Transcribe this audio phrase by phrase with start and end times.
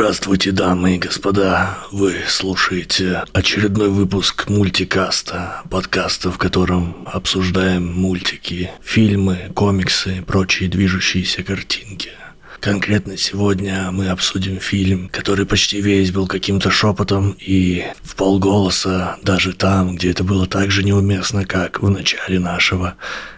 [0.00, 1.76] Здравствуйте, дамы и господа.
[1.92, 11.42] Вы слушаете очередной выпуск мультикаста, подкаста, в котором обсуждаем мультики, фильмы, комиксы и прочие движущиеся
[11.42, 12.12] картинки.
[12.60, 19.52] Конкретно сегодня мы обсудим фильм, который почти весь был каким-то шепотом и в полголоса, даже
[19.52, 22.96] там, где это было так же неуместно, как в начале нашего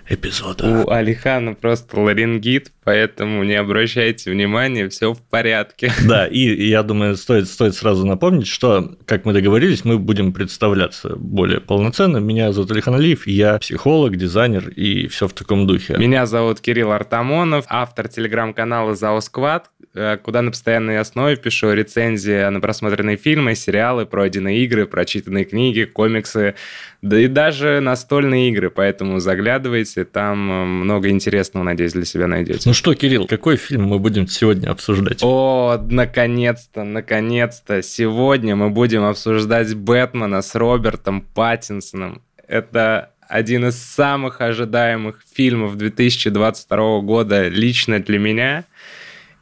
[0.09, 0.84] эпизода.
[0.84, 5.92] У Алихана просто ларингит, поэтому не обращайте внимания, все в порядке.
[6.12, 11.15] Да, и я думаю, стоит, стоит сразу напомнить, что, как мы договорились, мы будем представляться
[11.16, 12.19] более полноценно.
[12.19, 15.97] Меня зовут Алихан Алиев, я психолог, дизайнер и все в таком духе.
[15.97, 22.48] Меня зовут Кирилл Артамонов, автор телеграм-канала «Зао Сквад», э, куда на постоянной основе пишу рецензии
[22.50, 26.55] на просмотренные фильмы, сериалы, пройденные игры, прочитанные книги, комиксы,
[27.03, 32.62] да и даже настольные игры, поэтому заглядывайте, там э, много интересного, надеюсь, для себя найдете.
[32.64, 35.19] Ну что, Кирилл, какой фильм мы будем сегодня обсуждать?
[35.22, 42.22] О, наконец-то, наконец-то, сегодня мы будем обсуждать Бэтмена с Робертом Паттинсоном.
[42.47, 48.64] Это один из самых ожидаемых фильмов 2022 года лично для меня.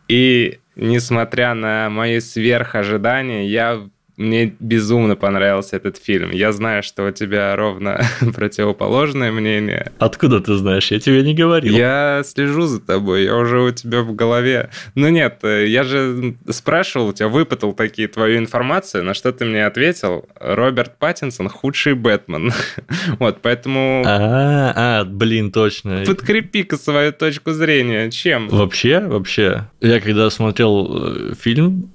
[0.08, 6.30] И несмотря на мои сверхожидания, я мне безумно понравился этот фильм.
[6.30, 8.00] Я знаю, что у тебя ровно
[8.34, 9.92] противоположное мнение.
[9.98, 10.90] Откуда ты знаешь?
[10.90, 11.74] Я тебе не говорил.
[11.74, 14.70] Я слежу за тобой, я уже у тебя в голове.
[14.94, 19.44] Ну нет, э, я же спрашивал у тебя, выпытал такие твою информацию, на что ты
[19.44, 20.26] мне ответил.
[20.38, 22.52] Роберт Паттинсон худший Бэтмен.
[23.18, 24.02] вот, поэтому...
[24.06, 26.04] А, а, блин, точно.
[26.06, 28.10] Подкрепи-ка свою точку зрения.
[28.10, 28.48] Чем?
[28.48, 29.68] Вообще, вообще.
[29.80, 31.90] Я когда смотрел э, фильм,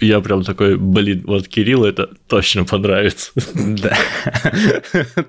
[0.00, 3.32] я прям такой, блин, вот Кирилл Кириллу это точно понравится.
[3.54, 3.96] Да.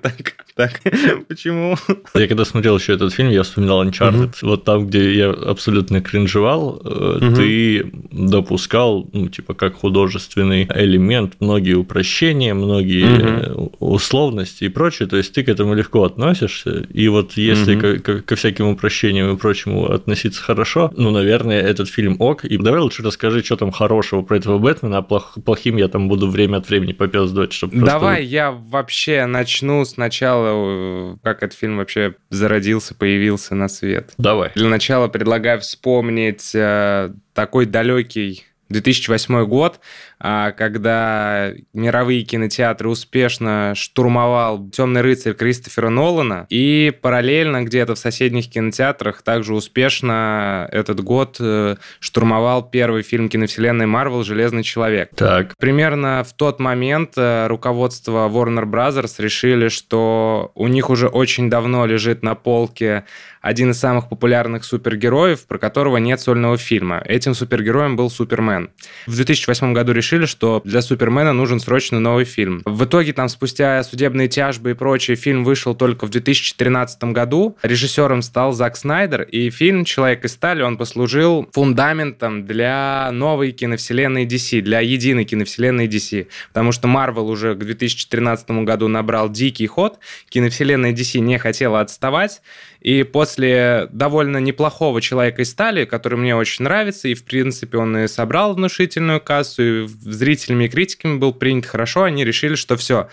[0.02, 0.80] Так, так,
[1.28, 1.76] почему?
[2.14, 4.34] Я когда смотрел еще этот фильм, я вспоминал Uncharted.
[4.42, 11.74] Вот там, где я абсолютно кринжевал, э, ты допускал, ну, типа, как художественный элемент, многие
[11.74, 15.08] упрощения, многие условности и прочее.
[15.08, 16.86] То есть ты к этому легко относишься.
[16.92, 22.44] И вот если ко всяким упрощениям и прочему относиться хорошо, ну, наверное, этот фильм ок.
[22.44, 26.17] И давай лучше расскажи, что там хорошего про этого Бэтмена, а плохим я там буду
[26.26, 28.22] время от времени попездывать, чтобы Давай просто...
[28.22, 34.12] я вообще начну сначала, э, как этот фильм вообще зародился, появился на свет.
[34.18, 34.50] Давай.
[34.54, 39.80] Для начала предлагаю вспомнить э, такой далекий 2008 год,
[40.20, 48.50] а, когда мировые кинотеатры успешно штурмовал «Темный рыцарь» Кристофера Нолана, и параллельно где-то в соседних
[48.50, 55.10] кинотеатрах также успешно этот год э, штурмовал первый фильм киновселенной Марвел «Железный человек».
[55.14, 55.56] Так.
[55.58, 61.86] Примерно в тот момент э, руководство Warner Brothers решили, что у них уже очень давно
[61.86, 63.04] лежит на полке
[63.42, 67.02] один из самых популярных супергероев, про которого нет сольного фильма.
[67.04, 68.70] Этим супергероем был Супермен.
[69.06, 72.62] В 2008 году решили что для Супермена нужен срочно новый фильм.
[72.64, 77.56] В итоге там спустя судебные тяжбы и прочее фильм вышел только в 2013 году.
[77.62, 84.24] Режиссером стал Зак Снайдер, и фильм «Человек из стали» он послужил фундаментом для новой киновселенной
[84.24, 86.28] DC, для единой киновселенной DC.
[86.48, 92.40] Потому что Marvel уже к 2013 году набрал дикий ход, киновселенная DC не хотела отставать,
[92.80, 97.96] и после довольно неплохого «Человека из стали», который мне очень нравится, и, в принципе, он
[97.96, 103.08] и собрал внушительную кассу, и зрителями и критиками был принят хорошо, они решили, что все,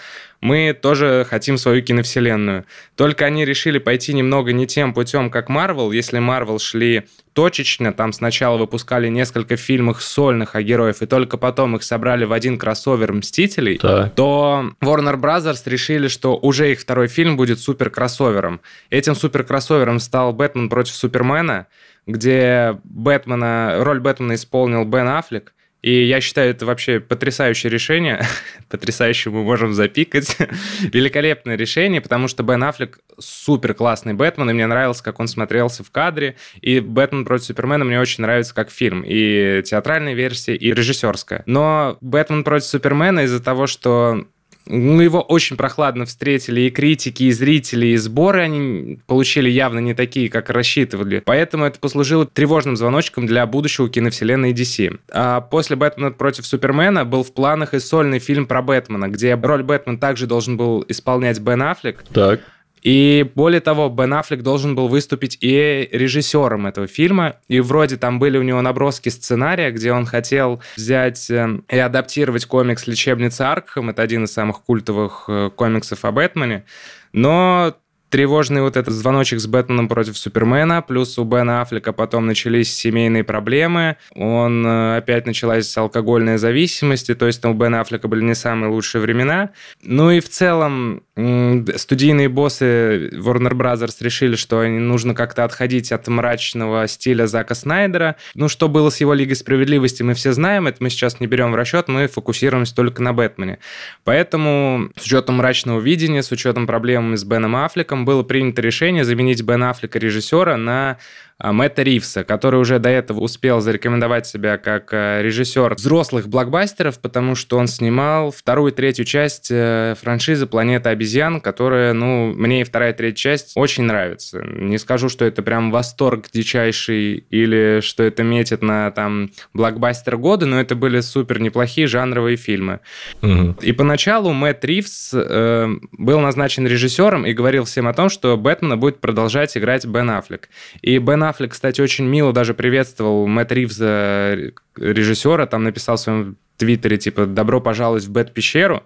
[0.46, 2.66] мы тоже хотим свою киновселенную.
[2.96, 5.92] Только они решили пойти немного не тем путем, как Marvel.
[5.92, 11.76] Если Marvel шли точечно, там сначала выпускали несколько фильмов сольных о героев, и только потом
[11.76, 14.14] их собрали в один кроссовер «Мстителей», так.
[14.14, 18.62] то Warner Brothers решили, что уже их второй фильм будет супер-кроссовером.
[18.92, 21.66] Этим супер-кроссовером стал «Бэтмен против Супермена»,
[22.06, 28.20] где Бэтмена, роль Бэтмена исполнил Бен Аффлек, и я считаю, это вообще потрясающее решение.
[28.72, 30.36] Потрясающе мы можем запикать.
[30.82, 35.84] Великолепное решение, потому что Бен Аффлек супер классный Бэтмен, и мне нравилось, как он смотрелся
[35.84, 36.38] в кадре.
[36.60, 39.04] И Бэтмен против Супермена мне очень нравится как фильм.
[39.06, 41.44] И театральная версия, и режиссерская.
[41.46, 44.26] Но Бэтмен против Супермена из-за того, что
[44.68, 49.94] ну, его очень прохладно встретили и критики, и зрители, и сборы они получили явно не
[49.94, 51.22] такие, как рассчитывали.
[51.26, 55.00] Поэтому это послужило тревожным звоночком для будущего киновселенной DC.
[55.12, 59.64] А после «Бэтмена против Супермена» был в планах и сольный фильм про Бэтмена, где роль
[59.64, 62.04] Бэтмена также должен был исполнять Бен Аффлек.
[62.14, 62.42] Так.
[62.86, 67.38] И более того, Бен Аффлек должен был выступить и режиссером этого фильма.
[67.48, 72.46] И вроде там были у него наброски сценария, где он хотел взять э, и адаптировать
[72.46, 73.90] комикс «Лечебница Аркхэм».
[73.90, 76.66] Это один из самых культовых э, комиксов о Бэтмене.
[77.12, 77.76] Но
[78.16, 83.26] тревожный вот этот звоночек с Бэтменом против Супермена, плюс у Бена Аффлека потом начались семейные
[83.26, 88.72] проблемы, он э, опять началась алкогольная зависимость, то есть у Бена Аффлека были не самые
[88.72, 89.50] лучшие времена.
[89.84, 96.88] Ну и в целом студийные боссы Warner Brothers решили, что нужно как-то отходить от мрачного
[96.88, 98.16] стиля Зака Снайдера.
[98.34, 101.52] Ну, что было с его Лигой Справедливости, мы все знаем, это мы сейчас не берем
[101.52, 103.60] в расчет, мы фокусируемся только на Бэтмене.
[104.06, 109.42] Поэтому с учетом мрачного видения, с учетом проблем с Беном Аффлеком, было принято решение заменить
[109.42, 110.98] Бен Аффлека режиссера на
[111.44, 117.36] Мэтта Ривса, который уже до этого успел зарекомендовать себя как э, режиссер взрослых блокбастеров, потому
[117.36, 122.64] что он снимал вторую и третью часть э, франшизы «Планета обезьян», которая, ну, мне и
[122.64, 124.42] вторая и третья часть очень нравится.
[124.44, 130.46] Не скажу, что это прям восторг дичайший или что это метит на там блокбастер года,
[130.46, 132.80] но это были супер неплохие жанровые фильмы.
[133.22, 133.58] Угу.
[133.62, 138.78] И поначалу Мэтт Ривз э, был назначен режиссером и говорил всем о том, что Бэтмена
[138.78, 140.48] будет продолжать играть Бен Аффлек.
[140.82, 146.38] И Бен Аффлек, кстати, очень мило даже приветствовал Мэтт Ривза, режиссера, там написал в своем
[146.58, 148.84] твиттере, типа, «Добро пожаловать в Бэт-пещеру»,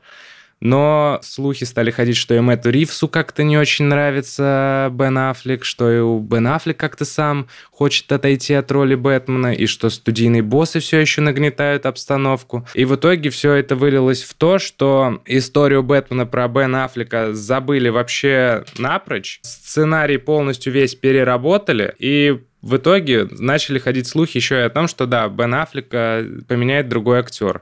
[0.61, 5.91] но слухи стали ходить, что и Мэтту Ривсу как-то не очень нравится Бен Аффлек, что
[5.91, 10.79] и у Бен Аффлек как-то сам хочет отойти от роли Бэтмена, и что студийные боссы
[10.79, 12.67] все еще нагнетают обстановку.
[12.73, 17.89] И в итоге все это вылилось в то, что историю Бэтмена про Бен Аффлека забыли
[17.89, 24.69] вообще напрочь, сценарий полностью весь переработали, и в итоге начали ходить слухи еще и о
[24.69, 27.61] том, что да, Бен Аффлека поменяет другой актер.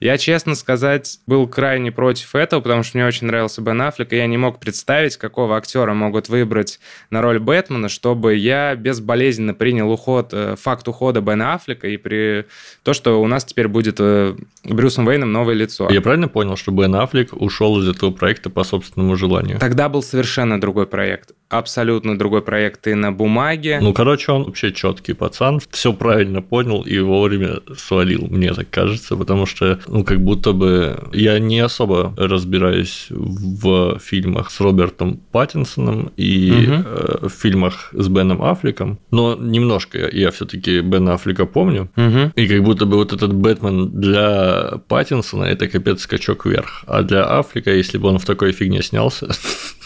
[0.00, 4.16] Я, честно сказать, был крайне против этого, потому что мне очень нравился Бен Аффлек, и
[4.16, 6.80] я не мог представить, какого актера могут выбрать
[7.10, 12.46] на роль Бэтмена, чтобы я безболезненно принял уход, э, факт ухода Бена Аффлека и при
[12.82, 15.88] то, что у нас теперь будет э, Брюсом Уэйном новое лицо.
[15.90, 19.58] Я правильно понял, что Бен Аффлек ушел из этого проекта по собственному желанию?
[19.58, 23.78] Тогда был совершенно другой проект абсолютно другой проект и на бумаге.
[23.80, 29.16] Ну, короче, он вообще четкий пацан, все правильно понял и вовремя свалил, мне так кажется,
[29.16, 36.12] потому что, ну, как будто бы я не особо разбираюсь в фильмах с Робертом Паттинсоном
[36.16, 36.84] и угу.
[36.86, 42.32] э, в фильмах с Беном Аффлеком, но немножко я, я все-таки Бена Аффлека помню, угу.
[42.36, 47.24] и как будто бы вот этот Бэтмен для Паттинсона это капец скачок вверх, а для
[47.24, 49.28] Аффлека, если бы он в такой фигне снялся,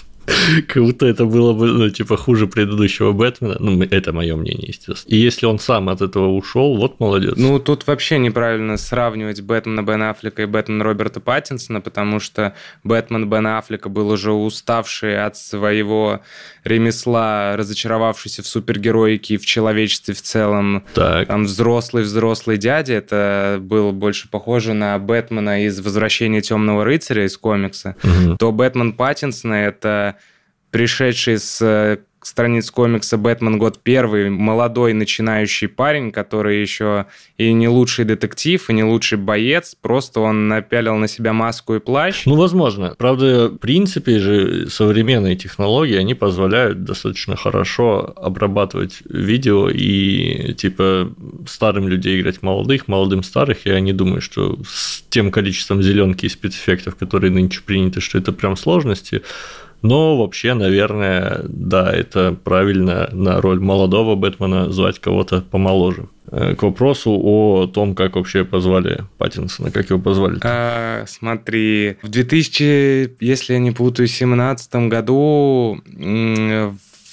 [0.69, 3.57] Как будто это было бы, ну, типа, хуже предыдущего Бэтмена.
[3.59, 5.15] Ну, это мое мнение, естественно.
[5.15, 7.35] И если он сам от этого ушел, вот молодец.
[7.37, 12.55] Ну, тут вообще неправильно сравнивать Бэтмена Бена Аффлека и Бэтмена Роберта Паттинсона, потому что
[12.85, 16.21] Бэтмен Бена Аффлека был уже уставший от своего
[16.65, 20.85] ремесла, разочаровавшийся в супергероике и в человечестве в целом.
[20.95, 21.29] Так.
[21.29, 27.97] Там взрослый-взрослый дядя, это было больше похоже на Бэтмена из «Возвращения темного рыцаря» из комикса.
[28.03, 28.37] Угу.
[28.37, 30.17] То Бэтмен Паттинсона— это
[30.71, 33.59] пришедший с э, страниц комикса «Бэтмен.
[33.59, 37.07] Год первый», молодой начинающий парень, который еще
[37.37, 41.81] и не лучший детектив, и не лучший боец, просто он напялил на себя маску и
[41.81, 42.27] плащ.
[42.27, 42.95] Ну, возможно.
[42.99, 51.13] Правда, в принципе же современные технологии, они позволяют достаточно хорошо обрабатывать видео и, типа,
[51.47, 53.67] старым людей играть молодых, молодым старых.
[53.67, 58.33] Я не думаю, что с тем количеством зеленки и спецэффектов, которые нынче приняты, что это
[58.33, 59.23] прям сложности.
[59.83, 66.09] Но вообще, наверное, да, это правильно на роль молодого Бэтмена звать кого-то помоложе.
[66.31, 70.39] Э, к вопросу о том, как вообще позвали Паттинсона, как его позвали.
[70.43, 75.81] А, смотри, в 2000, если я не путаю, 17 году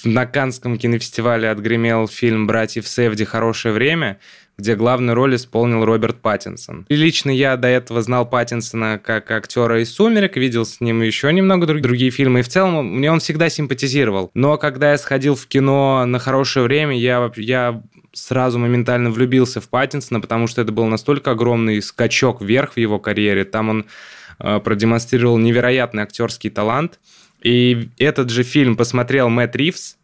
[0.04, 3.24] на Канском кинофестивале отгремел фильм «Братьев Севди.
[3.24, 4.18] Хорошее время»,
[4.58, 6.86] где главную роль исполнил Роберт Паттинсон.
[6.88, 11.32] И лично я до этого знал Паттинсона как актера из «Сумерек», видел с ним еще
[11.32, 14.30] немного друг, другие фильмы, и в целом мне он всегда симпатизировал.
[14.34, 17.82] Но когда я сходил в кино на хорошее время, я, я
[18.12, 22.98] сразу моментально влюбился в Паттинсона, потому что это был настолько огромный скачок вверх в его
[22.98, 23.44] карьере.
[23.44, 23.86] Там он
[24.38, 26.98] э, продемонстрировал невероятный актерский талант.
[27.42, 29.98] И этот же фильм посмотрел Мэтт Ривз,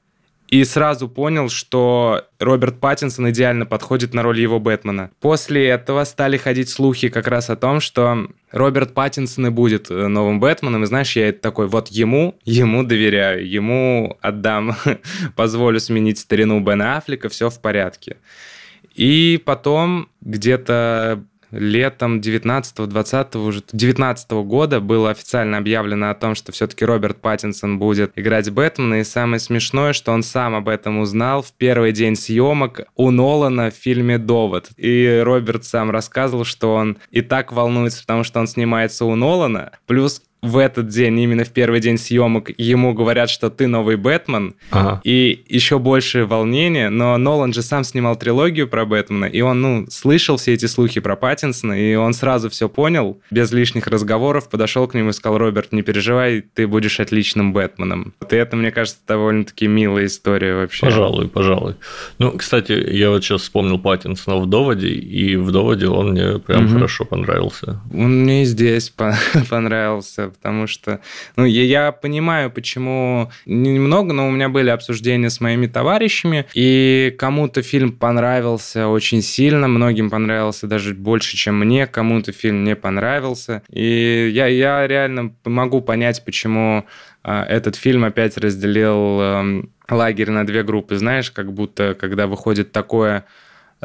[0.52, 5.10] и сразу понял, что Роберт Паттинсон идеально подходит на роль его Бэтмена.
[5.18, 10.08] После этого стали ходить слухи как раз о том, что Роберт Паттинсон и будет э,
[10.08, 14.76] новым Бэтменом, и знаешь, я такой, вот ему, ему доверяю, ему отдам,
[15.36, 18.18] позволю сменить старину Бена Аффлека, все в порядке.
[18.94, 26.84] И потом где-то летом 19-20 уже 19 года было официально объявлено о том, что все-таки
[26.84, 31.52] Роберт Паттинсон будет играть Бэтмена, и самое смешное, что он сам об этом узнал в
[31.52, 34.70] первый день съемок у Нолана в фильме «Довод».
[34.76, 39.72] И Роберт сам рассказывал, что он и так волнуется, потому что он снимается у Нолана,
[39.86, 44.54] плюс в этот день, именно в первый день съемок, ему говорят, что ты новый Бэтмен,
[44.72, 45.00] ага.
[45.04, 49.86] и еще больше волнения, но Нолан же сам снимал трилогию про Бэтмена, и он, ну,
[49.88, 54.88] слышал все эти слухи про Паттинсона, и он сразу все понял, без лишних разговоров, подошел
[54.88, 58.12] к нему и сказал, Роберт, не переживай, ты будешь отличным Бэтменом.
[58.18, 60.86] Вот и это, мне кажется, довольно-таки милая история вообще.
[60.86, 61.76] Пожалуй, пожалуй.
[62.18, 66.64] Ну, кстати, я вот сейчас вспомнил Паттинсона в «Доводе», и в «Доводе» он мне прям
[66.64, 66.74] угу.
[66.74, 67.80] хорошо понравился.
[67.94, 68.92] Он мне и здесь
[69.50, 71.00] понравился, потому что,
[71.36, 77.14] ну, я, я понимаю, почему немного, но у меня были обсуждения с моими товарищами, и
[77.18, 83.62] кому-то фильм понравился очень сильно, многим понравился даже больше, чем мне, кому-то фильм не понравился,
[83.70, 86.86] и я, я реально могу понять, почему
[87.22, 92.72] а, этот фильм опять разделил эм, лагерь на две группы, знаешь, как будто когда выходит
[92.72, 93.24] такое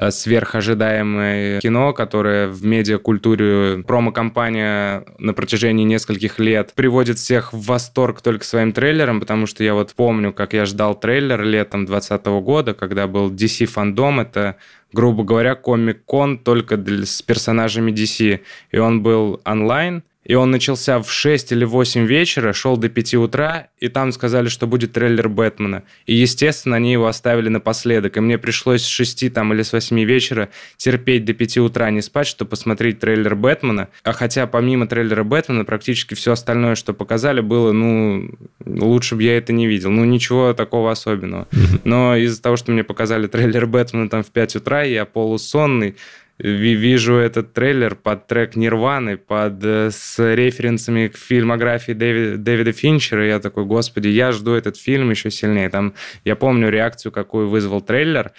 [0.09, 8.45] сверхожидаемое кино, которое в медиакультуре промо-компания на протяжении нескольких лет приводит всех в восторг только
[8.45, 13.07] своим трейлером, потому что я вот помню, как я ждал трейлер летом 2020 года, когда
[13.07, 14.57] был DC фандом, это
[14.93, 18.39] грубо говоря, комик-кон только для, с персонажами DC.
[18.71, 23.13] И он был онлайн, и он начался в 6 или 8 вечера, шел до 5
[23.15, 25.83] утра, и там сказали, что будет трейлер Бэтмена.
[26.05, 28.17] И, естественно, они его оставили напоследок.
[28.17, 32.01] И мне пришлось с 6 там, или с 8 вечера терпеть до 5 утра не
[32.01, 33.87] спать, чтобы посмотреть трейлер Бэтмена.
[34.03, 38.29] А хотя помимо трейлера Бэтмена практически все остальное, что показали, было, ну,
[38.65, 39.91] лучше бы я это не видел.
[39.91, 41.47] Ну, ничего такого особенного.
[41.85, 45.95] Но из-за того, что мне показали трейлер Бэтмена там в 5 утра, я полусонный,
[46.39, 53.25] вижу этот трейлер под трек Нирваны, под, э, с референсами к фильмографии Дэвида, Дэвида Финчера.
[53.25, 55.69] И я такой, господи, я жду этот фильм еще сильнее.
[55.69, 55.93] Там,
[56.25, 58.31] я помню реакцию, какую вызвал трейлер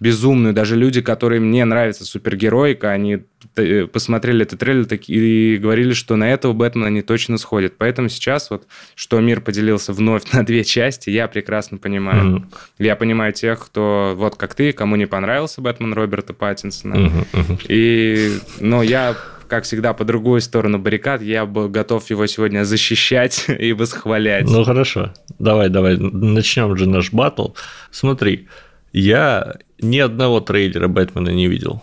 [0.00, 0.52] безумную.
[0.52, 3.20] Даже люди, которые мне нравятся супергероика, они
[3.56, 7.74] э, посмотрели этот трейлер и говорили, что на этого Бэтмена они точно сходят.
[7.78, 12.38] Поэтому сейчас вот, что мир поделился вновь на две части, я прекрасно понимаю.
[12.38, 12.44] Mm-hmm.
[12.78, 16.94] Я понимаю тех, кто вот как ты, кому не понравился Бэтмен Роберта Паттинсона.
[16.94, 17.66] Mm-hmm.
[17.68, 21.22] И, ну, я как всегда, по другую сторону баррикад.
[21.22, 24.44] Я бы готов его сегодня защищать и восхвалять.
[24.44, 27.50] Ну хорошо, давай, давай, начнем же наш батл.
[27.90, 28.48] Смотри,
[28.92, 31.82] я ни одного трейлера Бэтмена не видел.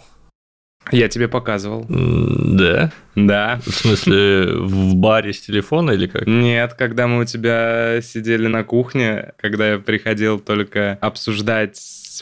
[0.91, 1.85] Я тебе показывал.
[1.87, 2.91] Да?
[3.15, 3.59] Да.
[3.65, 6.25] В смысле, в баре с телефона или как?
[6.25, 11.79] Нет, когда мы у тебя сидели на кухне, когда я приходил только обсуждать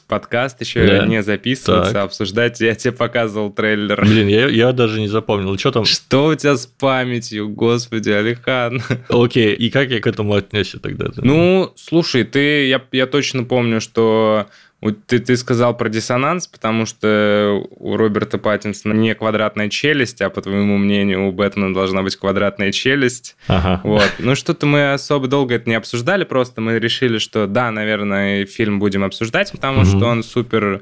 [0.07, 1.05] подкаст, еще да.
[1.05, 2.05] не записываться, так.
[2.05, 4.01] обсуждать, я тебе показывал трейлер.
[4.03, 5.57] Блин, я, я даже не запомнил.
[5.57, 5.85] Что там?
[5.85, 8.81] Что у тебя с памятью, господи, Алихан?
[9.09, 11.07] Окей, и как я к этому отнесся тогда?
[11.17, 14.47] Ну, слушай, ты, я, я точно помню, что
[14.81, 20.41] ты, ты сказал про диссонанс, потому что у Роберта Паттинсона не квадратная челюсть, а по
[20.41, 23.35] твоему мнению у Бэтмена должна быть квадратная челюсть.
[23.47, 23.81] Ага.
[23.83, 24.09] Вот.
[24.19, 28.79] Ну что-то мы особо долго это не обсуждали, просто мы решили, что да, наверное, фильм
[28.79, 29.85] будем обсуждать, потому угу.
[29.85, 30.81] что он супер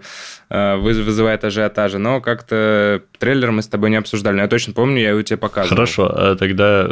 [0.50, 4.36] э, вызывает ажиотажа, но как-то трейлер мы с тобой не обсуждали.
[4.36, 5.75] Но я точно помню, я его тебе показывал.
[5.75, 6.88] Хорошо, а тогда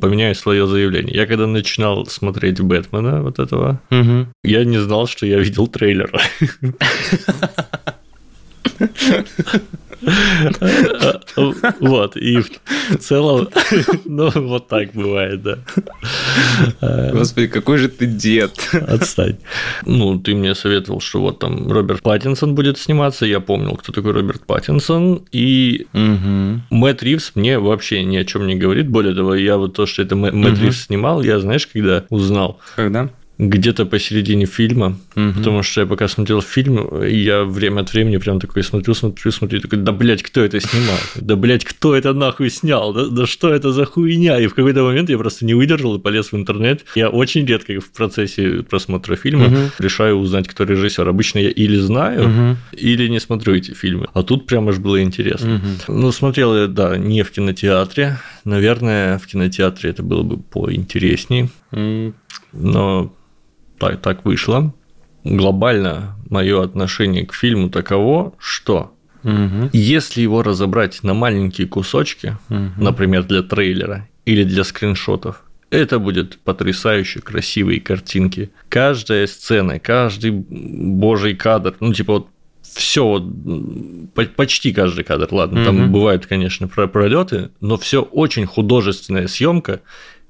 [0.00, 1.14] поменяю свое заявление.
[1.14, 4.26] Я когда начинал смотреть Бэтмена вот этого, угу.
[4.42, 6.10] я не знал, что я видел трейлер.
[11.80, 13.48] Вот, и в целом,
[14.04, 15.58] ну, вот так бывает, да.
[17.12, 18.52] Господи, какой же ты дед.
[18.72, 19.38] Отстань.
[19.84, 24.12] Ну, ты мне советовал, что вот там Роберт Паттинсон будет сниматься, я помнил, кто такой
[24.12, 26.60] Роберт Паттинсон, и угу.
[26.70, 30.02] Мэтт Ривз мне вообще ни о чем не говорит, более того, я вот то, что
[30.02, 32.60] это Мэтт Ривз снимал, я, знаешь, когда узнал?
[32.76, 33.10] Когда?
[33.38, 35.32] Где-то посередине фильма, угу.
[35.36, 39.60] потому что я пока смотрел фильм, я время от времени прям такой смотрю, смотрю, смотрю,
[39.60, 40.96] такой, да, блядь, кто это снимал?
[41.16, 42.94] Да, блядь, кто это нахуй снял?
[42.94, 44.40] Да, да что это за хуйня?
[44.40, 46.86] И в какой-то момент я просто не выдержал и полез в интернет.
[46.94, 49.56] Я очень редко в процессе просмотра фильма угу.
[49.78, 51.06] решаю узнать, кто режиссер.
[51.06, 52.56] Обычно я или знаю, угу.
[52.72, 54.06] или не смотрю эти фильмы.
[54.14, 55.56] А тут прям аж было интересно.
[55.56, 55.98] Угу.
[55.98, 58.18] Ну, смотрел я, да, не в кинотеатре.
[58.44, 61.50] Наверное, в кинотеатре это было бы поинтереснее.
[62.52, 63.12] Но
[63.78, 64.74] так, так вышло.
[65.24, 68.92] Глобально мое отношение к фильму таково, что
[69.22, 69.70] угу.
[69.72, 72.70] если его разобрать на маленькие кусочки, угу.
[72.76, 78.50] например, для трейлера или для скриншотов, это будет потрясающе красивые картинки.
[78.68, 82.28] Каждая сцена, каждый божий кадр, ну типа вот
[82.62, 89.28] все вот почти каждый кадр, ладно, mm там бывают, конечно, пролеты, но все очень художественная
[89.28, 89.80] съемка,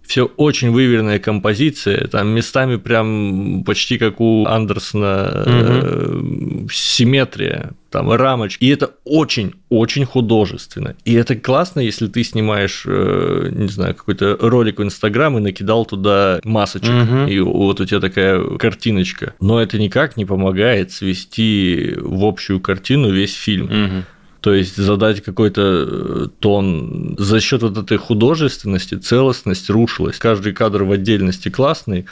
[0.07, 6.69] все очень выверенная композиция, там местами прям почти как у Андерсона угу.
[6.71, 10.97] симметрия, там рамочки, и это очень-очень художественно.
[11.05, 15.87] И это классно, если ты снимаешь, э, не знаю, какой-то ролик в Инстаграм и накидал
[15.87, 17.27] туда масочек, угу.
[17.27, 19.35] и вот у тебя такая картиночка.
[19.41, 23.67] Но это никак не помогает свести в общую картину весь фильм.
[23.67, 24.05] Угу.
[24.47, 27.17] То есть задать какой-то э, тон.
[27.19, 30.19] За счет вот этой художественности целостность рушилась.
[30.19, 32.07] Каждый кадр в отдельности классный,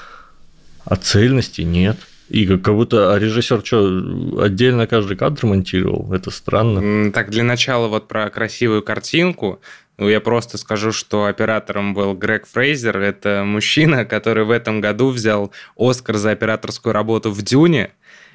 [0.84, 1.96] а цельности нет.
[2.28, 6.12] И как будто а режиссер что, отдельно каждый кадр монтировал?
[6.12, 7.12] Это странно.
[7.12, 9.60] Так, для начала вот про красивую картинку.
[9.96, 12.98] Ну, я просто скажу, что оператором был Грег Фрейзер.
[12.98, 17.92] Это мужчина, который в этом году взял Оскар за операторскую работу в «Дюне».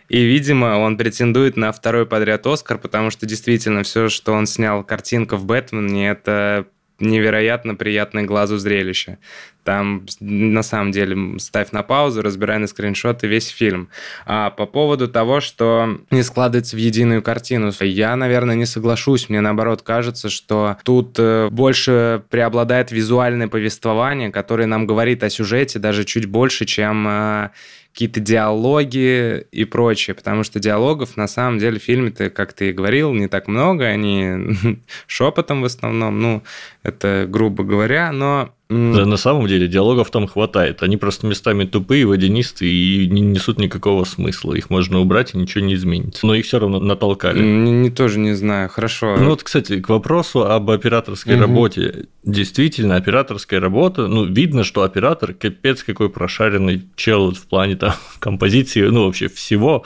[0.09, 4.83] И, видимо, он претендует на второй подряд Оскар, потому что действительно все, что он снял
[4.83, 6.65] картинка в Бэтмене, это
[6.99, 9.17] невероятно приятное глазу зрелище.
[9.63, 13.89] Там, на самом деле, ставь на паузу, разбирай на скриншоты весь фильм.
[14.25, 19.29] А по поводу того, что не складывается в единую картину, я, наверное, не соглашусь.
[19.29, 25.77] Мне, наоборот, кажется, что тут э, больше преобладает визуальное повествование, которое нам говорит о сюжете
[25.77, 27.49] даже чуть больше, чем э,
[27.93, 32.73] какие-то диалоги и прочее, потому что диалогов на самом деле в фильме-то, как ты и
[32.73, 36.43] говорил, не так много, они шепотом в основном, ну,
[36.83, 40.83] это грубо говоря, но да, на самом деле диалогов там хватает.
[40.83, 44.53] Они просто местами тупые, водянистые и не несут никакого смысла.
[44.53, 46.27] Их можно убрать, и ничего не изменится.
[46.27, 47.41] Но их все равно натолкали.
[47.41, 48.69] Не, не тоже не знаю.
[48.69, 49.17] Хорошо.
[49.17, 51.41] Ну вот, кстати, к вопросу об операторской угу.
[51.41, 52.05] работе.
[52.23, 58.81] Действительно, операторская работа, ну, видно, что оператор капец какой прошаренный чел в плане там композиции,
[58.81, 59.83] ну, вообще всего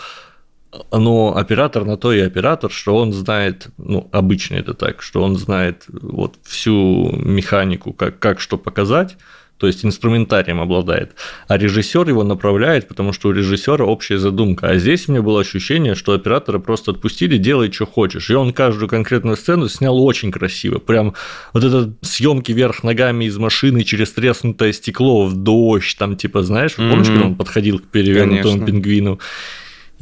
[0.92, 5.36] но оператор на то и оператор, что он знает, ну, обычно это так, что он
[5.36, 9.18] знает вот всю механику, как, как что показать,
[9.58, 11.14] то есть инструментарием обладает,
[11.48, 14.68] а режиссер его направляет, потому что у режиссера общая задумка.
[14.68, 18.30] А здесь у меня было ощущение, что оператора просто отпустили, делай, что хочешь.
[18.30, 20.80] И он каждую конкретную сцену снял очень красиво.
[20.80, 21.14] Прям
[21.54, 26.76] вот это съемки вверх ногами из машины через треснутое стекло в дождь, там типа, знаешь,
[26.76, 27.14] помнишь, mm-hmm.
[27.14, 28.66] когда он подходил к перевернутому Конечно.
[28.66, 29.20] пингвину?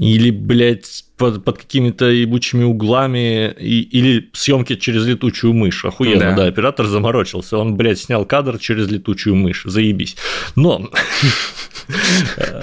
[0.01, 5.85] Или, блядь, под, под какими-то ебучими углами, и, или съемки через летучую мышь.
[5.85, 6.35] Охуенно, да.
[6.37, 7.59] да, оператор заморочился.
[7.59, 9.61] Он, блядь, снял кадр через летучую мышь.
[9.63, 10.17] Заебись.
[10.55, 10.89] Но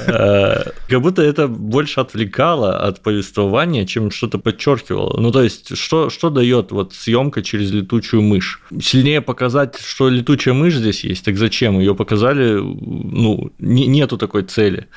[0.09, 5.21] э, как будто это больше отвлекало от повествования, чем что-то подчеркивало.
[5.21, 8.61] Ну, то есть, что, что дает вот съемка через летучую мышь?
[8.83, 11.79] Сильнее показать, что летучая мышь здесь есть, так зачем?
[11.79, 14.89] Ее показали, ну, нету такой цели.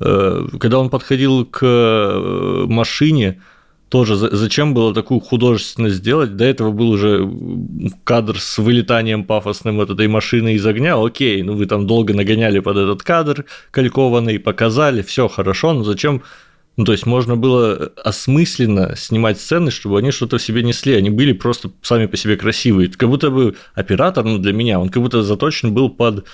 [0.00, 3.40] Э, когда он подходил к э, машине,
[3.88, 6.36] тоже зачем было такую художественность сделать?
[6.36, 7.28] До этого был уже
[8.04, 10.96] кадр с вылетанием пафосным вот этой машины из огня.
[10.96, 16.22] Окей, ну вы там долго нагоняли под этот кадр калькованный, показали, все хорошо, но зачем
[16.76, 20.94] ну, то есть можно было осмысленно снимать сцены, чтобы они что-то в себе несли.
[20.94, 22.88] Они были просто сами по себе красивые.
[22.88, 26.26] Как будто бы оператор, ну, для меня, он как будто заточен был под Э,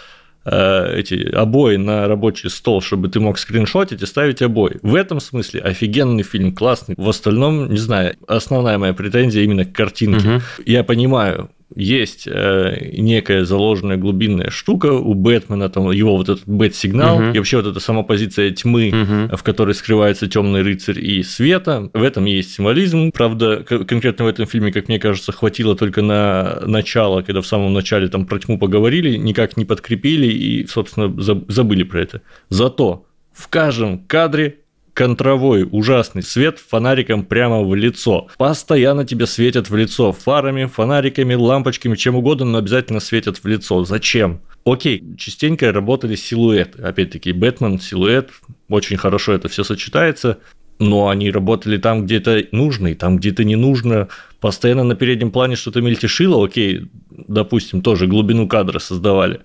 [0.47, 4.79] эти обои на рабочий стол, чтобы ты мог скриншотить и ставить обои.
[4.83, 6.95] В этом смысле офигенный фильм, классный.
[6.97, 10.29] В остальном, не знаю, основная моя претензия именно к картинке.
[10.29, 10.43] Угу.
[10.67, 17.17] Я понимаю, есть э, некая заложенная глубинная штука у Бэтмена, там его вот этот бэт-сигнал,
[17.17, 17.25] угу.
[17.35, 19.37] и вообще вот эта сама позиция тьмы, угу.
[19.37, 21.91] в которой скрывается темный рыцарь и света.
[21.93, 23.11] В этом есть символизм.
[23.11, 27.73] Правда, конкретно в этом фильме, как мне кажется, хватило только на начало, когда в самом
[27.73, 31.13] начале там про тьму поговорили, никак не подкрепили и, собственно,
[31.49, 32.23] забыли про это.
[32.49, 34.61] Зато в каждом кадре
[34.97, 38.29] контровой, ужасный свет фонариком прямо в лицо.
[38.39, 43.85] Постоянно тебе светят в лицо фарами, фонариками, лампочками, чем угодно, но обязательно светят в лицо.
[43.85, 44.41] Зачем?
[44.65, 46.83] Окей, частенько работали силуэты.
[46.83, 48.31] Опять-таки, Бэтмен, силуэт,
[48.71, 50.39] очень хорошо это все сочетается
[50.79, 54.09] но они работали там, где это нужно, и там, где это не нужно.
[54.41, 59.41] Постоянно на переднем плане что-то мельтешило, окей, допустим, тоже глубину кадра создавали.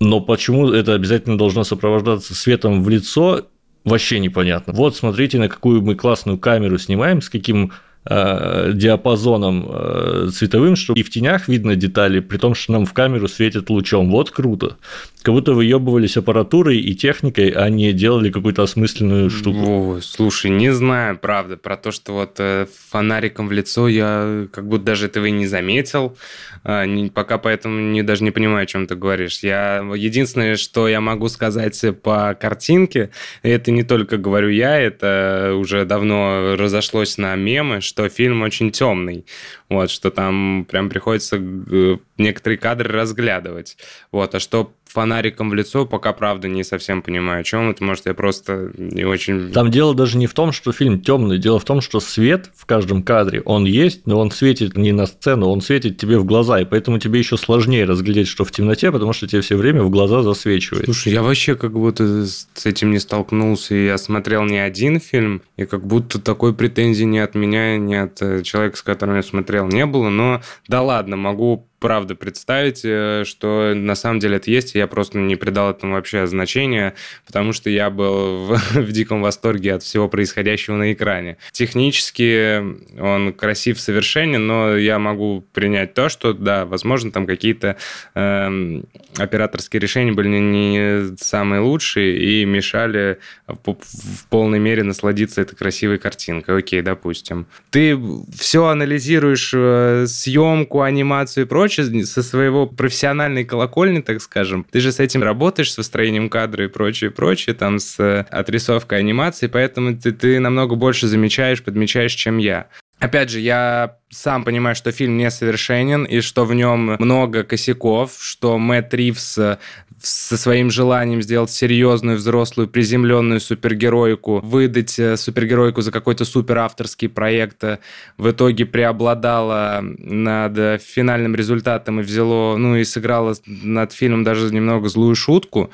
[0.00, 3.46] Но почему это обязательно должно сопровождаться светом в лицо,
[3.84, 4.72] вообще непонятно.
[4.72, 7.72] Вот смотрите, на какую мы классную камеру снимаем, с каким
[8.06, 13.28] диапазоном э, цветовым, чтобы и в тенях видно детали, при том, что нам в камеру
[13.28, 14.10] светит лучом.
[14.10, 14.76] Вот круто.
[15.22, 19.96] Как будто выебывались аппаратурой и техникой, а не делали какую-то осмысленную штуку.
[19.96, 24.68] О, слушай, не знаю, правда, про то, что вот э, фонариком в лицо я как
[24.68, 26.16] будто даже этого и не заметил.
[26.62, 29.40] Пока поэтому не, даже не понимаю, о чем ты говоришь.
[29.40, 33.10] Я, единственное, что я могу сказать по картинке,
[33.42, 39.24] это не только говорю я, это уже давно разошлось на мемы, что фильм очень темный,
[39.68, 43.76] вот, что там прям приходится э, некоторые кадры разглядывать.
[44.12, 47.82] Вот, а что фонариком в лицо, пока, правда, не совсем понимаю, о чем это.
[47.82, 49.50] Может, я просто не очень...
[49.50, 52.64] Там дело даже не в том, что фильм темный, дело в том, что свет в
[52.64, 56.60] каждом кадре, он есть, но он светит не на сцену, он светит тебе в глаза,
[56.60, 59.90] и поэтому тебе еще сложнее разглядеть, что в темноте, потому что тебе все время в
[59.90, 60.84] глаза засвечивает.
[60.84, 65.42] Слушай, я вообще как будто с этим не столкнулся, и я смотрел не один фильм,
[65.56, 69.66] и как будто такой претензии ни от меня, ни от человека, с которым я смотрел,
[69.66, 74.74] не было, но да ладно, могу правда представить, э, что на самом деле это есть,
[74.74, 76.94] и я просто не придал этому вообще значения,
[77.26, 81.36] потому что я был в, в диком восторге от всего происходящего на экране.
[81.52, 82.58] Технически
[82.98, 87.76] он красив, совершенен, но я могу принять то, что, да, возможно, там какие-то
[88.14, 88.80] э,
[89.18, 95.54] операторские решения были не, не самые лучшие и мешали в, в полной мере насладиться этой
[95.54, 96.56] красивой картинкой.
[96.56, 97.46] Окей, допустим.
[97.68, 98.00] Ты
[98.34, 104.66] все анализируешь э, съемку, анимацию и прочее, прочее, со своего профессиональной колокольни, так скажем.
[104.70, 108.98] Ты же с этим работаешь, с выстроением кадра и прочее, прочее, там с э, отрисовкой
[108.98, 112.68] анимации, поэтому ты, ты намного больше замечаешь, подмечаешь, чем я.
[113.00, 118.58] Опять же, я сам понимаю, что фильм несовершенен, и что в нем много косяков, что
[118.58, 119.58] Мэтт Ривз э,
[120.04, 127.08] со своим желанием сделать серьезную, взрослую, приземленную супергероику, выдать э, супергероику за какой-то супер авторский
[127.08, 127.78] проект, э,
[128.18, 134.88] в итоге преобладала над финальным результатом и взяло, ну и сыграла над фильмом даже немного
[134.88, 135.70] злую шутку.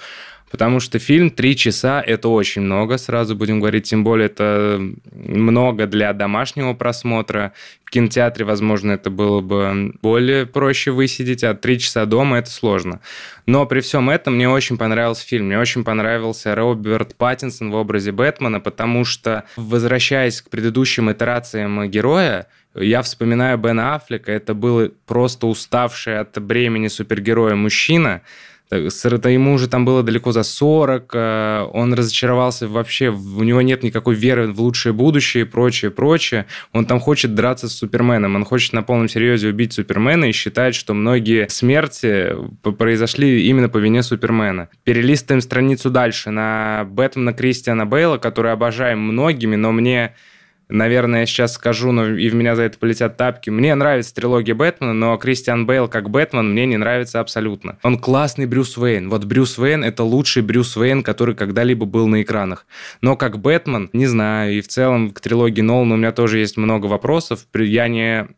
[0.51, 4.81] Потому что фильм три часа– это очень много, сразу будем говорить, тем более это
[5.13, 7.53] много для домашнего просмотра.
[7.85, 13.01] В кинотеатре, возможно, это было бы более проще высидеть, а три часа дома– это сложно.
[13.47, 15.47] Но при всем этом мне очень понравился фильм.
[15.47, 22.49] Мне очень понравился Роберт Паттинсон в образе Бэтмена, потому что, возвращаясь к предыдущим итерациям героя,
[22.75, 28.23] я вспоминаю Бена Аффлека, это был просто уставший от бремени супергероя мужчина,
[28.71, 34.15] ему уже там было далеко за 40, э, он разочаровался вообще, у него нет никакой
[34.15, 36.47] веры в лучшее будущее и прочее, прочее.
[36.73, 40.75] Он там хочет драться с Суперменом, он хочет на полном серьезе убить Супермена и считает,
[40.75, 42.35] что многие смерти
[42.79, 44.69] произошли именно по вине Супермена.
[44.85, 50.15] Перелистываем страницу дальше на Бэтмена Кристиана Бейла, который обожаем многими, но мне
[50.71, 53.51] наверное, я сейчас скажу, но и в меня за это полетят тапки.
[53.51, 57.79] Мне нравится трилогия Бэтмена, но Кристиан Бейл как Бэтмен мне не нравится абсолютно.
[57.83, 59.09] Он классный Брюс Уэйн.
[59.09, 62.67] Вот Брюс Уэйн— это лучший Брюс Уэйн, который когда-либо был на экранах.
[63.01, 64.55] Но как Бэтмен, не знаю.
[64.55, 67.47] И в целом к трилогии Нолана у меня тоже есть много вопросов.
[67.55, 68.29] Я не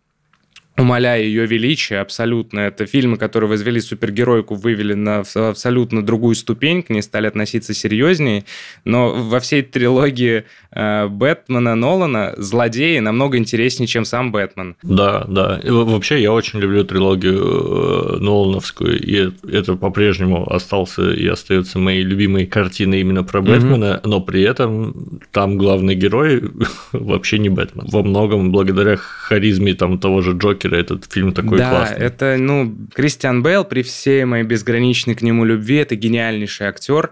[0.76, 2.60] умоляя ее величие абсолютно.
[2.60, 8.44] Это фильмы, которые возвели супергеройку, вывели на абсолютно другую ступень, к ней стали относиться серьезнее.
[8.84, 14.76] Но во всей трилогии э, Бэтмена Нолана злодеи намного интереснее, чем сам Бэтмен.
[14.82, 15.60] Да, да.
[15.62, 22.02] И вообще я очень люблю трилогию э, Нолановскую, и это по-прежнему остался и остается моей
[22.02, 24.08] любимой картиной именно про Бэтмена, mm-hmm.
[24.08, 26.42] но при этом там главный герой
[26.92, 27.86] вообще не Бэтмен.
[27.88, 31.98] Во многом благодаря харизме там того же Джокера Джокера этот фильм такой да, классный.
[31.98, 37.10] Да, это, ну, Кристиан Бейл при всей моей безграничной к нему любви, это гениальнейший актер,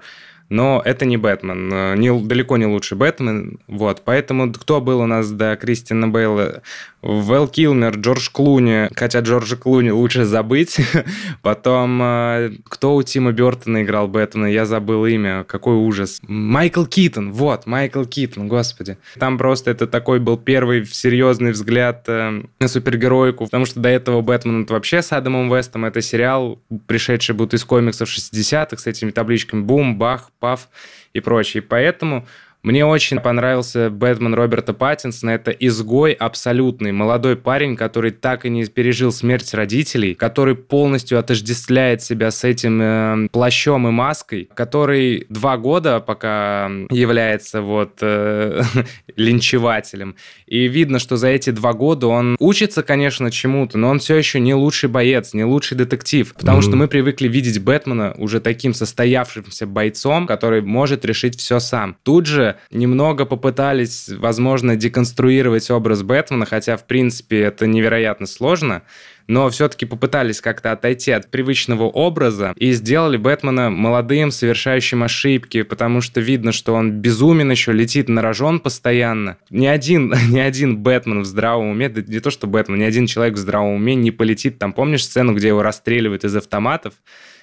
[0.51, 5.07] но это не Бэтмен, э, не, далеко не лучший Бэтмен, вот, поэтому кто был у
[5.07, 6.63] нас до Кристиана Бейла?
[7.03, 10.79] Вэл Килмер, Джордж Клуни, хотя Джорджа Клуни лучше забыть.
[11.43, 16.21] Потом, э, кто у Тима Бертона играл Бэтмена, я забыл имя, какой ужас.
[16.27, 18.99] Майкл Китон, вот, Майкл Китон, господи.
[19.19, 24.21] Там просто это такой был первый серьезный взгляд э, на супергероику, потому что до этого
[24.21, 29.11] Бэтмен это вообще с Адамом Вестом, это сериал, пришедший будто из комиксов 60-х с этими
[29.11, 30.69] табличками бум, бах, паф
[31.13, 31.63] и прочее.
[31.63, 32.27] Поэтому
[32.63, 35.31] мне очень понравился Бэтмен Роберта Паттинсона.
[35.31, 36.93] Это изгой абсолютный.
[36.93, 42.81] Молодой парень, который так и не пережил смерть родителей, который полностью отождествляет себя с этим
[42.83, 48.63] э, плащом и маской, который два года пока является вот э,
[49.17, 50.17] линчевателем.
[50.47, 54.39] И видно, что за эти два года он учится, конечно, чему-то, но он все еще
[54.39, 56.35] не лучший боец, не лучший детектив.
[56.35, 56.63] Потому mm-hmm.
[56.63, 61.97] что мы привыкли видеть Бэтмена уже таким состоявшимся бойцом, который может решить все сам.
[62.03, 68.83] Тут же немного попытались, возможно, деконструировать образ Бэтмена, хотя, в принципе, это невероятно сложно,
[69.27, 76.01] но все-таки попытались как-то отойти от привычного образа и сделали Бэтмена молодым, совершающим ошибки, потому
[76.01, 79.37] что видно, что он безумен еще, летит на рожон постоянно.
[79.49, 83.07] Ни один, ни один Бэтмен в здравом уме, да не то что Бэтмен, ни один
[83.07, 84.59] человек в здравом уме не полетит.
[84.59, 86.95] Там помнишь сцену, где его расстреливают из автоматов?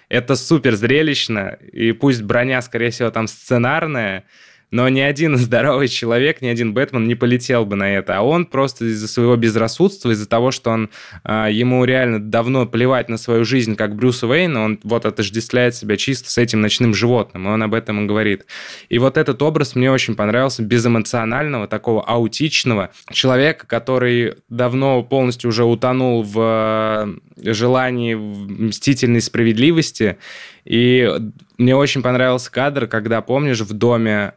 [0.09, 4.23] Это супер зрелищно, и пусть броня, скорее всего, там сценарная,
[4.71, 8.17] но ни один здоровый человек, ни один Бэтмен не полетел бы на это.
[8.17, 10.89] А он просто из-за своего безрассудства, из-за того, что он
[11.23, 15.95] э, ему реально давно плевать на свою жизнь, как Брюс Уэйн, он вот отождествляет себя
[15.95, 18.45] чисто с этим ночным животным, и он об этом и говорит.
[18.89, 25.63] И вот этот образ мне очень понравился, безэмоционального, такого аутичного человека, который давно полностью уже
[25.63, 30.17] утонул в э, желании мстительной справедливости,
[30.65, 31.09] и
[31.57, 34.33] мне очень понравился кадр, когда, помнишь, в доме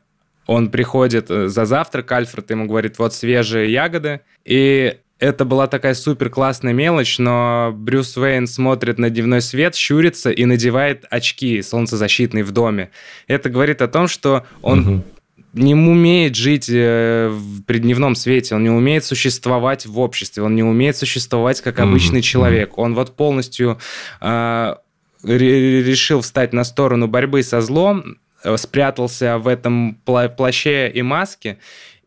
[0.51, 5.95] он приходит э, за завтрак, Альфред ему говорит, вот свежие ягоды, и это была такая
[5.95, 12.43] супер классная мелочь, но Брюс Уэйн смотрит на дневной свет, щурится и надевает очки солнцезащитные
[12.43, 12.91] в доме.
[13.29, 15.05] Это говорит о том, что он угу.
[15.53, 17.33] не умеет жить э,
[17.65, 22.21] при дневном свете, он не умеет существовать в обществе, он не умеет существовать как обычный
[22.21, 22.27] угу.
[22.27, 22.77] человек.
[22.77, 23.79] Он вот полностью
[24.21, 24.75] э,
[25.23, 28.17] решил встать на сторону борьбы со злом,
[28.57, 31.59] спрятался в этом плаще и маске,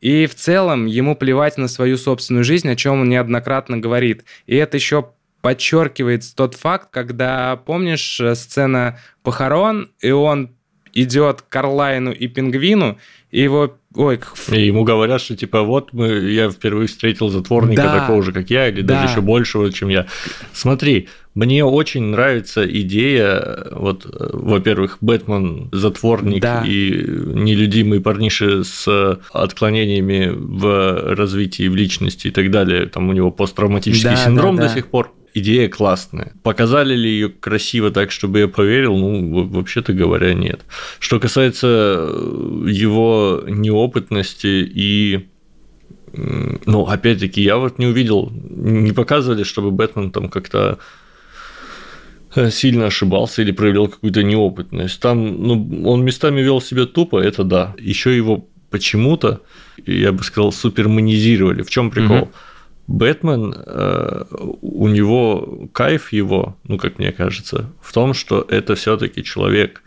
[0.01, 4.25] и в целом ему плевать на свою собственную жизнь, о чем он неоднократно говорит.
[4.47, 10.55] И это еще подчеркивает тот факт, когда, помнишь, э, сцена похорон, и он
[10.93, 12.97] идет к Карлайну и Пингвину,
[13.31, 13.77] и его...
[13.95, 14.19] Ой,
[14.51, 18.49] и ему говорят, что типа вот мы, я впервые встретил затворника да, такого же, как
[18.49, 19.01] я, или да.
[19.01, 20.07] даже еще большего, чем я.
[20.51, 26.63] Смотри, мне очень нравится идея, вот, во-первых, Бэтмен затворник да.
[26.65, 32.87] и нелюдимый парниша с отклонениями в развитии в личности и так далее.
[32.87, 34.67] Там у него посттравматический да, синдром да, да.
[34.69, 36.33] до сих пор идея классная.
[36.43, 38.97] Показали ли ее красиво так, чтобы я поверил?
[38.97, 40.61] Ну, вообще-то говоря, нет.
[40.99, 45.27] Что касается э, его неопытности и
[46.15, 50.77] ну, опять-таки, я вот не увидел, не показывали, чтобы Бэтмен там как-то
[52.35, 54.99] э, сильно ошибался или проявлял какую-то неопытность.
[54.99, 57.73] Там, ну, он местами вел себя тупо, это да.
[57.79, 59.41] Еще его почему-то,
[59.87, 61.63] я бы сказал, суперманизировали.
[61.63, 62.17] В чем прикол?
[62.17, 62.31] Угу
[62.87, 64.25] Бэтмен, э,
[64.61, 69.81] у него кайф его, ну, как мне кажется, в том, что это все-таки человек.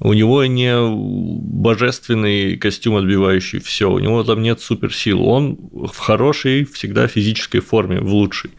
[0.00, 5.22] У него не божественный костюм, отбивающий все, у него там нет суперсил.
[5.22, 8.50] Он в хорошей всегда физической форме, в лучшей.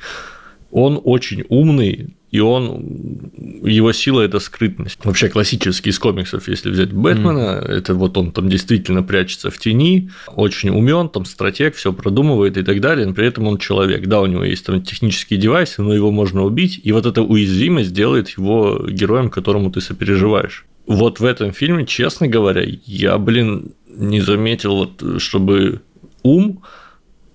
[0.71, 3.31] Он очень умный, и он,
[3.63, 4.99] его сила– это скрытность.
[5.05, 7.67] Вообще классический из комиксов, если взять Бэтмена, mm.
[7.71, 12.63] это вот он там действительно прячется в тени, очень умен, там стратег, все продумывает и
[12.63, 14.07] так далее, но при этом он человек.
[14.07, 17.93] Да, у него есть там технические девайсы, но его можно убить, и вот эта уязвимость
[17.93, 20.65] делает его героем, которому ты сопереживаешь.
[20.87, 25.81] Вот в этом фильме, честно говоря, я, блин, не заметил, вот, чтобы
[26.21, 26.63] ум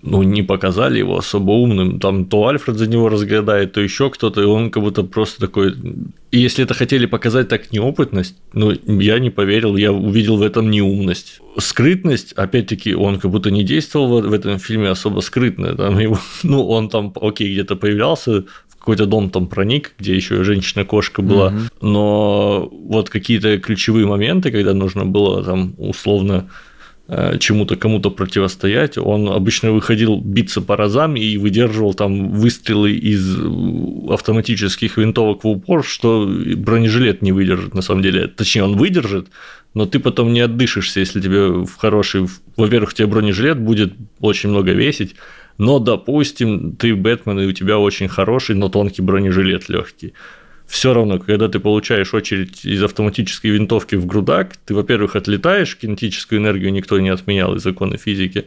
[0.03, 1.99] ну, не показали его особо умным.
[1.99, 5.75] Там то Альфред за него разгадает, то еще кто-то, и он как будто просто такой...
[6.31, 10.71] И если это хотели показать так неопытность, ну, я не поверил, я увидел в этом
[10.71, 11.39] неумность.
[11.57, 15.75] Скрытность, опять-таки, он как будто не действовал в этом фильме особо скрытно.
[15.75, 20.43] Там его, ну, он там, окей, где-то появлялся, в какой-то дом там проник, где еще
[20.43, 21.87] женщина-кошка была, угу.
[21.87, 26.49] но вот какие-то ключевые моменты, когда нужно было там условно
[27.39, 33.37] чему-то, кому-то противостоять, он обычно выходил биться по разам и выдерживал там выстрелы из
[34.09, 38.27] автоматических винтовок в упор, что бронежилет не выдержит на самом деле.
[38.27, 39.27] Точнее, он выдержит,
[39.73, 42.27] но ты потом не отдышишься, если тебе в хороший...
[42.55, 45.15] Во-первых, тебе бронежилет будет очень много весить,
[45.57, 50.13] но, допустим, ты Бэтмен, и у тебя очень хороший, но тонкий бронежилет легкий
[50.71, 56.39] все равно, когда ты получаешь очередь из автоматической винтовки в грудак, ты, во-первых, отлетаешь, кинетическую
[56.39, 58.45] энергию никто не отменял из законы физики,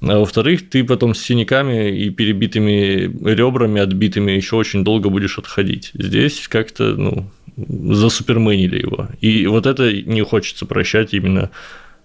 [0.00, 5.90] а во-вторых, ты потом с синяками и перебитыми ребрами, отбитыми, еще очень долго будешь отходить.
[5.94, 9.08] Здесь как-то, ну, засуперменили его.
[9.20, 11.50] И вот это не хочется прощать именно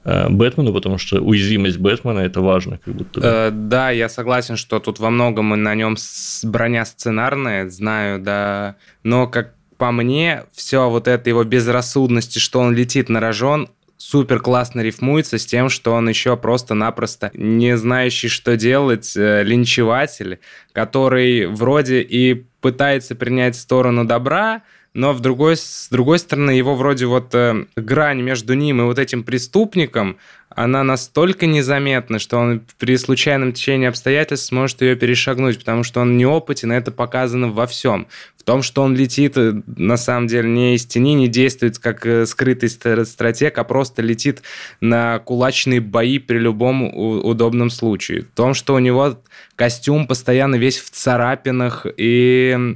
[0.04, 3.22] Бэтмену, потому что уязвимость Бэтмена это важно, как будто.
[3.24, 5.96] Э, да, я согласен, что тут во многом на нем
[6.44, 12.74] броня сценарная, знаю, да, но как по мне, все вот это его безрассудности, что он
[12.74, 18.58] летит на рожон, супер классно рифмуется с тем, что он еще просто-напросто не знающий, что
[18.58, 20.40] делать, э, линчеватель,
[20.72, 27.06] который вроде и пытается принять сторону добра, но в другой, с другой стороны, его вроде
[27.06, 30.17] вот э, грань между ним и вот этим преступником,
[30.49, 36.17] она настолько незаметна, что он при случайном течении обстоятельств сможет ее перешагнуть, потому что он
[36.17, 38.08] неопытен, и это показано во всем.
[38.38, 42.06] В том, что он летит, э, на самом деле, не из тени, не действует как
[42.06, 44.41] э, скрытый стратег, а просто летит
[44.82, 48.23] на кулачные бои при любом удобном случае.
[48.23, 49.21] В том, что у него
[49.56, 52.75] костюм постоянно весь в царапинах, и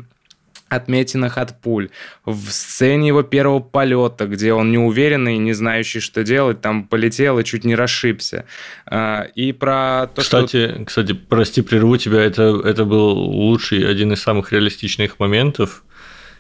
[0.70, 1.90] отметинах от пуль,
[2.26, 7.44] в сцене его первого полета, где он неуверенный, не знающий, что делать, там полетел и
[7.44, 8.46] чуть не расшибся.
[8.86, 10.86] А, и про то, кстати, что...
[10.86, 15.84] Кстати, прости, прерву тебя, это, это был лучший, один из самых реалистичных моментов,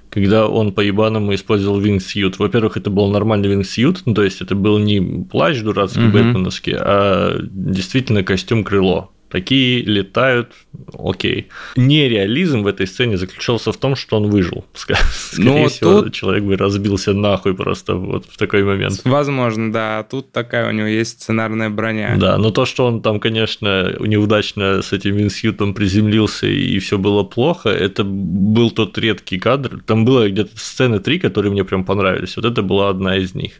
[0.09, 2.39] когда он по ебаному использовал вингсьют.
[2.39, 6.11] Во-первых, это был нормальный вингсьют, ну, то есть это был не плащ дурацкий mm-hmm.
[6.11, 9.11] бэтменовский, а действительно костюм крыло.
[9.35, 10.53] Такие летают,
[10.97, 11.49] окей.
[11.75, 14.63] Нереализм в этой сцене заключался в том, что он выжил.
[14.73, 16.13] Скорее ну, всего, тут...
[16.13, 19.01] человек бы разбился нахуй просто вот в такой момент.
[19.03, 20.03] Возможно, да.
[20.09, 22.15] Тут такая у него есть сценарная броня.
[22.17, 27.23] Да, но то, что он там, конечно, неудачно с этим Винсьютом приземлился и все было
[27.23, 29.81] плохо, это был тот редкий кадр.
[29.85, 32.37] Там было где-то сцены три, которые мне прям понравились.
[32.37, 33.51] Вот это была одна из них.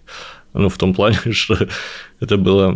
[0.56, 1.68] Ну, в том плане, что
[2.22, 2.74] это было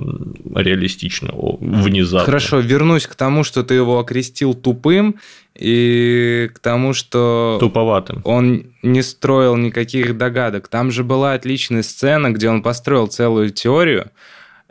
[0.53, 2.25] реалистично, внезапно.
[2.25, 5.15] Хорошо, вернусь к тому, что ты его окрестил тупым,
[5.55, 7.57] и к тому, что...
[7.59, 8.21] Туповатым.
[8.25, 10.67] Он не строил никаких догадок.
[10.67, 14.11] Там же была отличная сцена, где он построил целую теорию,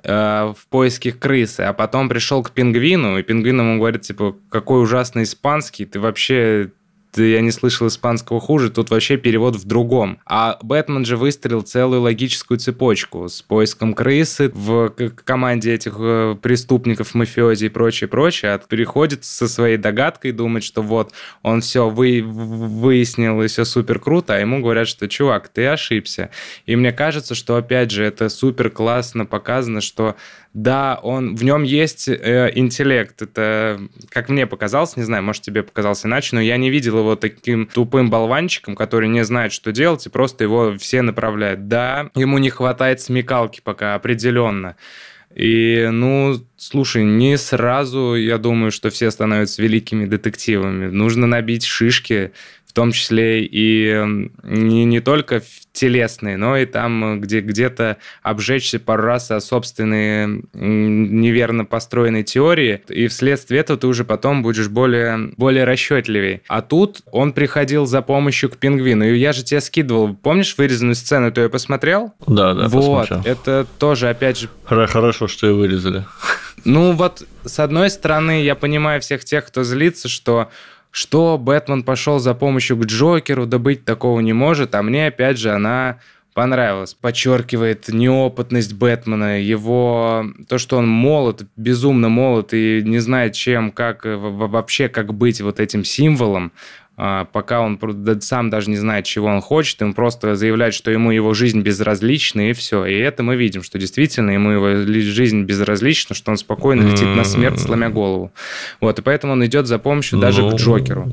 [0.02, 4.82] э, в поиске крысы, а потом пришел к пингвину, и пингвин ему говорит, типа, какой
[4.82, 6.70] ужасный испанский, ты вообще
[7.16, 10.18] я не слышал испанского хуже, тут вообще перевод в другом.
[10.26, 14.90] А Бэтмен же выстроил целую логическую цепочку с поиском крысы в
[15.24, 18.52] команде этих э, преступников, мафиози и прочее, прочее.
[18.52, 23.98] А переходит со своей догадкой, думать, что вот он все вы, выяснил и все супер
[23.98, 26.30] круто, а ему говорят, что чувак, ты ошибся.
[26.66, 30.16] И мне кажется, что опять же это супер классно показано, что
[30.54, 33.20] да, он, в нем есть э, интеллект.
[33.20, 37.16] Это, как мне показалось, не знаю, может, тебе показалось иначе, но я не видел его
[37.16, 41.68] таким тупым болванчиком, который не знает, что делать, и просто его все направляют.
[41.68, 44.76] Да, ему не хватает смекалки пока определенно.
[45.34, 50.86] И, ну, слушай, не сразу, я думаю, что все становятся великими детективами.
[50.86, 52.32] Нужно набить шишки,
[52.78, 54.04] том числе и
[54.44, 61.64] не, не только телесные, но и там, где где-то обжечься пару раз о собственные неверно
[61.64, 66.42] построенной теории, и вследствие этого ты уже потом будешь более, более расчетливее.
[66.46, 70.94] А тут он приходил за помощью к пингвину, и я же тебе скидывал, помнишь вырезанную
[70.94, 72.12] сцену, ты ее посмотрел?
[72.28, 73.32] Да, да, Вот, посмотрел.
[73.32, 74.48] это тоже, опять же...
[74.66, 76.04] Хорошо, что ее вырезали.
[76.64, 80.48] Ну вот, с одной стороны, я понимаю всех тех, кто злится, что
[80.90, 85.38] что Бэтмен пошел за помощью к Джокеру, да быть такого не может, а мне, опять
[85.38, 85.98] же, она
[86.38, 86.94] понравилась.
[86.94, 94.02] Подчеркивает неопытность Бэтмена, его то, что он молод, безумно молод и не знает, чем, как
[94.04, 96.52] вообще, как быть вот этим символом.
[97.00, 97.78] А, пока он
[98.20, 102.50] сам даже не знает, чего он хочет, он просто заявляет, что ему его жизнь безразлична,
[102.50, 102.84] и все.
[102.86, 107.22] И это мы видим, что действительно ему его жизнь безразлична, что он спокойно летит на
[107.22, 108.32] смерть, сломя голову.
[108.80, 110.50] Вот, и поэтому он идет за помощью даже ну...
[110.50, 111.12] к Джокеру.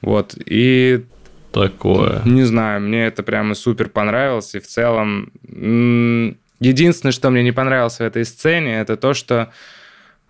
[0.00, 1.04] Вот, и
[1.52, 2.22] Такое.
[2.24, 5.30] Не знаю, мне это прямо супер понравилось, и в целом...
[6.60, 9.52] Единственное, что мне не понравилось в этой сцене, это то, что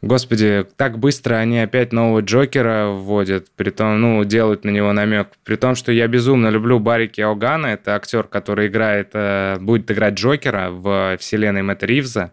[0.00, 5.30] Господи, так быстро они опять нового Джокера вводят, при том, ну, делают на него намек.
[5.44, 10.14] При том, что я безумно люблю Барри Киогана, это актер, который играет, э, будет играть
[10.14, 12.32] Джокера в вселенной Мэтта Ривза.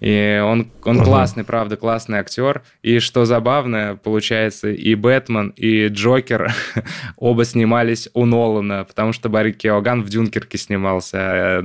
[0.00, 2.62] И он, он классный, правда, классный актер.
[2.82, 6.52] И что забавно, получается, и Бэтмен, и Джокер
[7.16, 11.62] оба снимались у Нолана, потому что Барри Киоган в Дюнкерке снимался, э,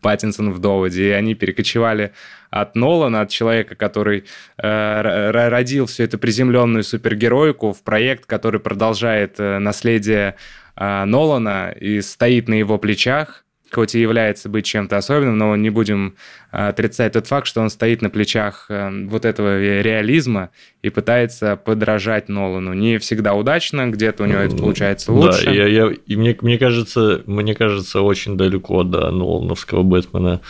[0.00, 2.12] Паттинсон в Доводе, и они перекочевали
[2.50, 4.24] от Нолана, от человека, который
[4.58, 10.36] э, родил всю эту приземленную супергероику в проект, который продолжает э, наследие
[10.76, 15.70] э, Нолана и стоит на его плечах, хоть и является быть чем-то особенным, но не
[15.70, 16.16] будем
[16.52, 20.50] э, отрицать тот факт, что он стоит на плечах э, вот этого реализма
[20.82, 22.72] и пытается подражать Нолану.
[22.72, 25.46] Не всегда удачно, где-то у него это получается лучше.
[25.46, 30.40] Да, я, я, и мне, мне, кажется, мне кажется, очень далеко до Нолановского Бэтмена.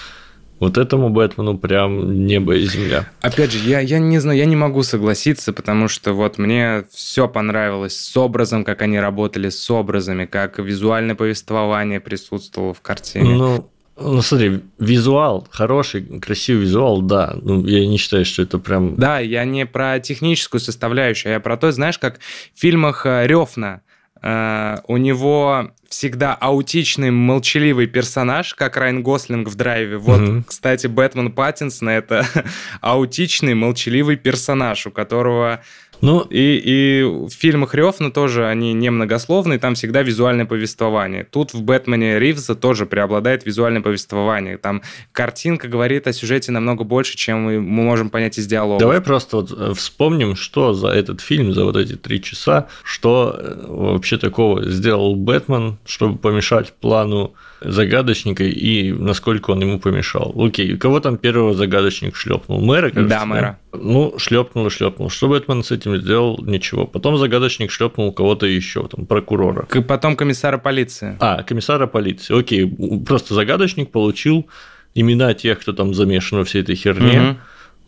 [0.59, 3.09] Вот этому Бэтмену прям небо и земля.
[3.21, 7.29] Опять же, я, я не знаю, я не могу согласиться, потому что вот мне все
[7.29, 13.35] понравилось с образом, как они работали с образами, как визуальное повествование присутствовало в картине.
[13.35, 17.35] Ну, ну, смотри, визуал хороший, красивый визуал, да.
[17.41, 18.97] Ну, я не считаю, что это прям...
[18.97, 22.19] Да, я не про техническую составляющую, а я про то, знаешь, как
[22.55, 23.81] в фильмах э, Рёфна
[24.23, 29.99] Uh, у него всегда аутичный, молчаливый персонаж, как Райан Гослинг в драйве.
[29.99, 30.45] Вот, mm-hmm.
[30.47, 32.27] кстати, Бэтмен Паттинсон— это
[32.81, 35.61] аутичный, молчаливый персонаж, у которого
[36.01, 41.25] Ну, и, и в фильмах Рёфна тоже они не многословные, там всегда визуальное повествование.
[41.25, 44.59] Тут в «Бэтмене» Ривза тоже преобладает визуальное повествование.
[44.59, 44.83] Там
[45.13, 48.81] картинка говорит о сюжете намного больше, чем мы можем понять из диалога.
[48.81, 53.35] Давай просто вот э, вспомним, что за этот фильм, за вот эти три часа, что
[53.37, 60.35] э, вообще такого сделал Бэтмен, чтобы помешать плану загадочника и насколько он ему помешал.
[60.37, 62.61] Окей, кого там первого загадочник шлепнул?
[62.61, 63.19] Мэра, кажется?
[63.19, 63.59] Да, мэра.
[63.73, 65.11] Ну, шлепнул и шлепнул.
[65.11, 66.39] Что Бэтмен с этим сделал?
[66.43, 66.87] Ничего.
[66.87, 69.67] Потом загадочник шлепнул кого-то еще, там, прокурора.
[69.87, 71.17] Потом комиссара полиции.
[71.21, 72.39] А, комиссара полиции.
[72.39, 72.67] Окей,
[73.07, 74.47] просто загадочник получил
[74.95, 77.21] имена тех, кто там замешан во всей этой херне.
[77.21, 77.37] Угу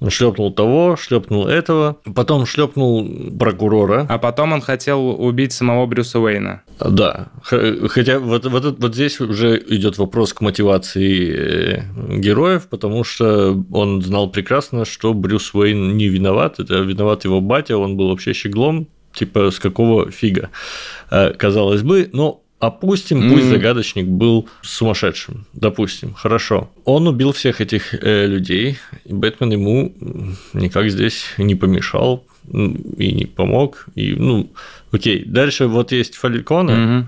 [0.08, 3.06] шлепнул того, шлепнул этого, потом шлепнул
[3.38, 4.06] прокурора.
[4.08, 6.62] А потом он хотел убить самого Брюса Уэйна.
[6.80, 7.28] Да.
[7.42, 14.02] Хотя вот, вот, вот здесь уже идет вопрос к мотивации э, героев, потому что он
[14.02, 16.60] знал прекрасно, что Брюс Уэйн не виноват.
[16.60, 20.50] Это виноват его батя, он был вообще щеглом, типа с какого фига,
[21.10, 22.08] э, казалось бы.
[22.12, 23.32] Но Опустим, mm.
[23.32, 25.46] пусть загадочник был сумасшедшим.
[25.52, 26.70] Допустим, хорошо.
[26.84, 29.94] Он убил всех этих э, людей, и Бэтмен ему
[30.54, 33.86] никак здесь не помешал и не помог.
[33.94, 34.50] И, ну,
[34.90, 35.24] окей.
[35.24, 37.04] Дальше вот есть Фалькона, mm-hmm.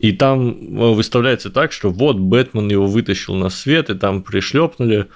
[0.00, 5.06] и там э, выставляется так, что вот Бэтмен его вытащил на свет, и там пришлепнули.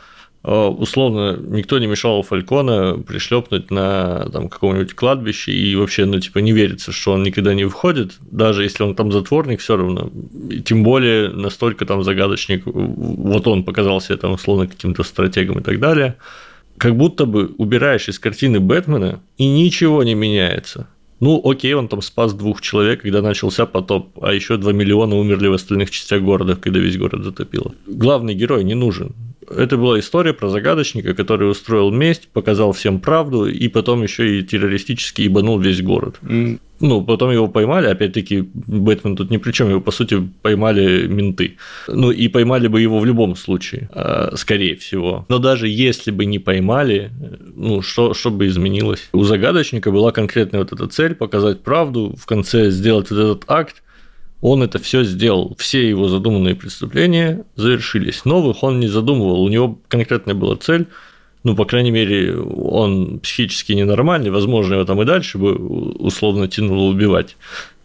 [0.46, 6.40] А, условно никто не мешал Фалькона пришлепнуть на там, каком-нибудь кладбище и вообще, ну, типа,
[6.40, 10.10] не верится, что он никогда не выходит, даже если он там затворник, все равно.
[10.50, 15.80] И тем более настолько там загадочник, вот он показался там условно каким-то стратегом и так
[15.80, 16.16] далее.
[16.76, 20.88] Как будто бы убираешь из картины Бэтмена, и ничего не меняется.
[21.20, 25.48] Ну, окей, он там спас двух человек, когда начался потоп, а еще 2 миллиона умерли
[25.48, 27.72] в остальных частях города, когда весь город затопило.
[27.86, 29.14] Главный герой не нужен.
[29.50, 34.42] Это была история про загадочника, который устроил месть, показал всем правду и потом еще и
[34.42, 36.16] террористически ебанул весь город.
[36.22, 36.60] Mm.
[36.80, 41.56] Ну, потом его поймали, опять-таки, Бэтмен тут ни при чем, его, по сути, поймали менты.
[41.88, 45.24] Ну, и поймали бы его в любом случае, а, скорее всего.
[45.28, 47.10] Но даже если бы не поймали,
[47.54, 49.08] ну, что, что бы изменилось?
[49.12, 53.82] У загадочника была конкретная вот эта цель– показать правду, в конце сделать вот этот акт,
[54.44, 55.56] он это все сделал.
[55.58, 58.26] Все его задуманные преступления завершились.
[58.26, 59.42] Новых он не задумывал.
[59.42, 60.86] У него конкретная была цель.
[61.44, 66.90] Ну, по крайней мере, он психически ненормальный, возможно, его там и дальше бы условно тянуло
[66.90, 67.36] убивать.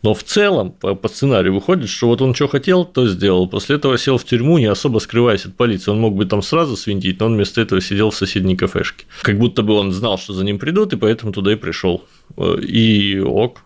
[0.02, 3.48] Но в целом по, по сценарию выходит, что вот он что хотел, то сделал.
[3.48, 5.92] После этого сел в тюрьму, не особо скрываясь от полиции.
[5.92, 9.06] Он мог бы там сразу свинтить, но он вместо этого сидел в соседней кафешке.
[9.22, 12.04] Как будто бы он знал, что за ним придут, и поэтому туда и пришел.
[12.38, 13.62] И ок,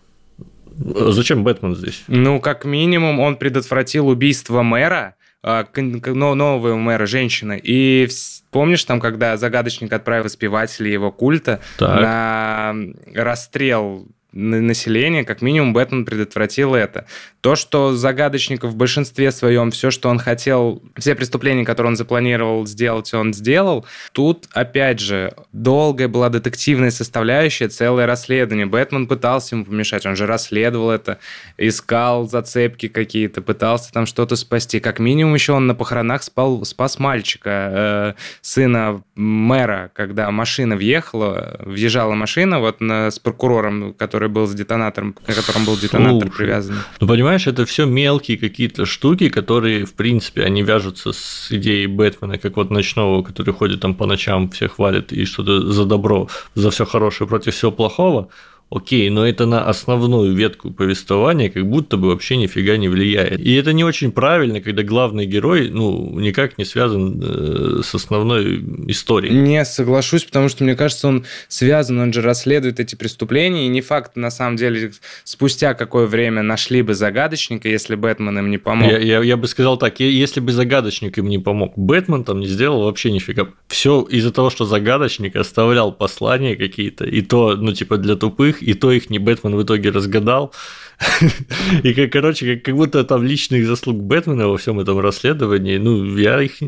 [0.76, 2.04] Зачем Бэтмен здесь?
[2.08, 7.60] Ну, как минимум, он предотвратил убийство мэра, а, нового мэра, женщины.
[7.62, 8.08] И
[8.50, 12.00] помнишь, там, когда загадочник отправил спевателей его культа так.
[12.00, 12.74] на
[13.14, 17.06] расстрел населения, как минимум Бэтмен предотвратил это.
[17.40, 22.66] То, что загадочников в большинстве своем все, что он хотел, все преступления, которые он запланировал
[22.66, 23.86] сделать, он сделал.
[24.12, 28.66] Тут, опять же, долгая была детективная составляющая, целое расследование.
[28.66, 31.18] Бэтмен пытался ему помешать, он же расследовал это,
[31.56, 34.80] искал зацепки какие-то, пытался там что-то спасти.
[34.80, 41.56] Как минимум еще он на похоронах спал, спас мальчика, э, сына мэра, когда машина въехала,
[41.60, 46.28] въезжала машина вот на, с прокурором, который который был с детонатором, к которому был детонатор
[46.28, 46.76] Слушай, привязан.
[47.00, 52.38] Ну, понимаешь, это все мелкие какие-то штуки, которые, в принципе, они вяжутся с идеей Бэтмена,
[52.38, 56.70] как вот ночного, который ходит там по ночам, всех валит и что-то за добро, за
[56.70, 58.28] все хорошее против всего плохого
[58.70, 63.38] окей, но это на основную ветку повествования как будто бы вообще нифига не влияет.
[63.38, 68.64] И это не очень правильно, когда главный герой, ну, никак не связан э, с основной
[68.88, 69.34] историей.
[69.34, 73.80] Не соглашусь, потому что, мне кажется, он связан, он же расследует эти преступления, и не
[73.80, 74.92] факт, на самом деле,
[75.22, 78.90] спустя какое время нашли бы загадочника, если Бэтмен им не помог.
[78.90, 82.46] Я, я, я бы сказал так, если бы загадочник им не помог, Бэтмен там не
[82.46, 83.48] сделал вообще нифига.
[83.68, 88.74] Все из-за того, что загадочник оставлял послания какие-то, и то, ну, типа, для тупых, и
[88.74, 90.52] то их не Бэтмен в итоге разгадал.
[91.82, 96.60] И, короче, как будто там личных заслуг Бэтмена во всем этом расследовании, ну, я их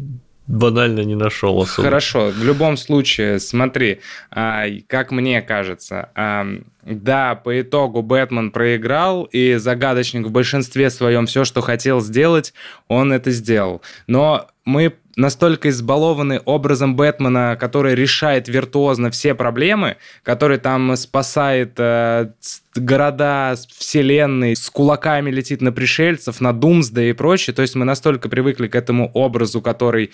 [0.46, 1.88] банально не нашел особо.
[1.88, 6.46] Хорошо, в любом случае, смотри, а, как мне кажется, а,
[6.82, 12.54] да, по итогу Бэтмен проиграл, и загадочник в большинстве своем все, что хотел сделать,
[12.88, 13.82] он это сделал.
[14.06, 22.30] Но мы настолько избалованы образом Бэтмена, который решает виртуозно все проблемы, который там спасает э,
[22.78, 27.54] города, вселенной, с кулаками летит на пришельцев, на Думсда и прочее.
[27.54, 30.10] То есть мы настолько привыкли к этому образу, который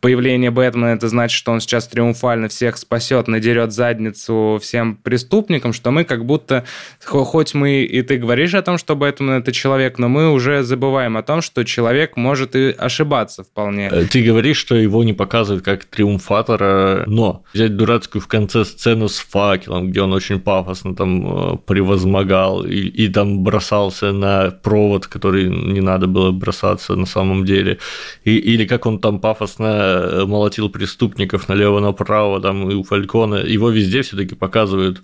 [0.00, 5.90] появление Бэтмена, это значит, что он сейчас триумфально всех спасет, надерет задницу всем преступникам, что
[5.90, 6.64] мы как будто,
[7.04, 11.16] хоть мы и ты говоришь о том, что Бэтмен это человек, но мы уже забываем
[11.16, 13.88] о том, что человек может и ошибаться вполне.
[13.90, 19.08] Э, ты говоришь, что его не показывают как триумфатора, но взять дурацкую в конце сцену
[19.08, 25.06] с факелом, где он очень пафосно там э, превозмогал и, и там бросался на провод,
[25.06, 27.78] который не надо было бросаться на самом деле,
[28.24, 33.70] и, или как он там пафосно э, молотил преступников налево-направо, там и у Фалькона, его
[33.70, 35.02] везде все-таки показывают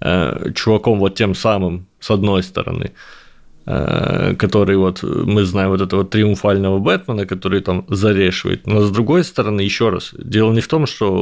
[0.00, 2.90] э, чуваком вот тем самым, с одной стороны.
[3.70, 8.66] Э, который вот мы знаем вот этого триумфального Бэтмена, который там зарешивает.
[8.66, 11.12] Но с другой стороны, еще раз, дело не в том, что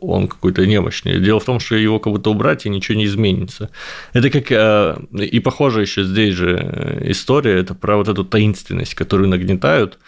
[0.00, 3.68] он какой-то немощный, дело в том, что его как будто убрать и ничего не изменится.
[4.14, 9.28] Это как э, и похоже еще здесь же история, это про вот эту таинственность, которую
[9.28, 9.98] нагнетают,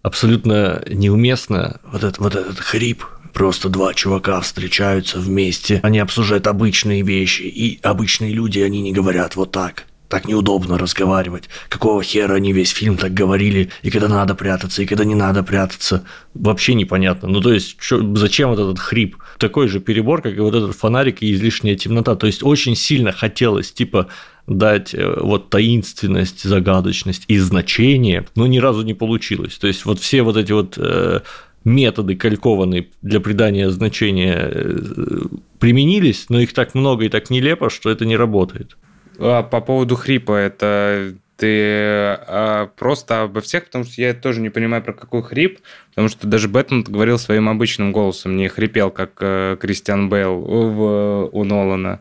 [0.00, 3.04] абсолютно неуместно вот этот, вот этот хрип,
[3.34, 9.36] Просто два чувака встречаются вместе, они обсуждают обычные вещи, и обычные люди, они не говорят
[9.36, 9.84] вот так.
[10.10, 11.48] Так неудобно разговаривать.
[11.68, 15.44] Какого хера они весь фильм так говорили, и когда надо прятаться, и когда не надо
[15.44, 16.02] прятаться.
[16.34, 17.28] Вообще непонятно.
[17.28, 19.18] Ну, то есть, чё, зачем вот этот хрип?
[19.38, 22.16] Такой же перебор, как и вот этот фонарик и излишняя темнота.
[22.16, 24.08] То есть, очень сильно хотелось, типа,
[24.48, 29.58] дать э, вот таинственность, загадочность и значение, но ни разу не получилось.
[29.58, 31.20] То есть, вот все вот эти вот э,
[31.62, 35.20] методы калькованные для придания значения э,
[35.60, 38.76] применились, но их так много и так нелепо, что это не работает.
[39.20, 44.50] А, по поводу хрипа, это ты а, просто обо всех, потому что я тоже не
[44.50, 45.60] понимаю, про какой хрип,
[45.90, 51.28] потому что даже Бэтмен говорил своим обычным голосом, не хрипел, как э, Кристиан Бейл в,
[51.32, 52.00] у Нолана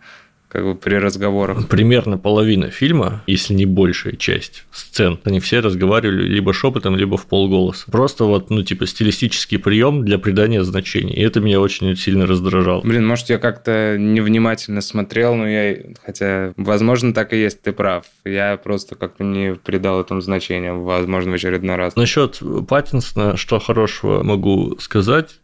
[0.49, 1.67] как бы при разговорах.
[1.67, 7.27] Примерно половина фильма, если не большая часть сцен, они все разговаривали либо шепотом, либо в
[7.27, 7.89] полголоса.
[7.91, 11.13] Просто вот, ну, типа, стилистический прием для придания значений.
[11.13, 12.81] И это меня очень сильно раздражало.
[12.81, 18.05] Блин, может, я как-то невнимательно смотрел, но я, хотя, возможно, так и есть, ты прав.
[18.25, 21.95] Я просто как-то не придал этому значения, возможно, в очередной раз.
[21.95, 25.38] Насчет Паттинсона, что хорошего могу сказать,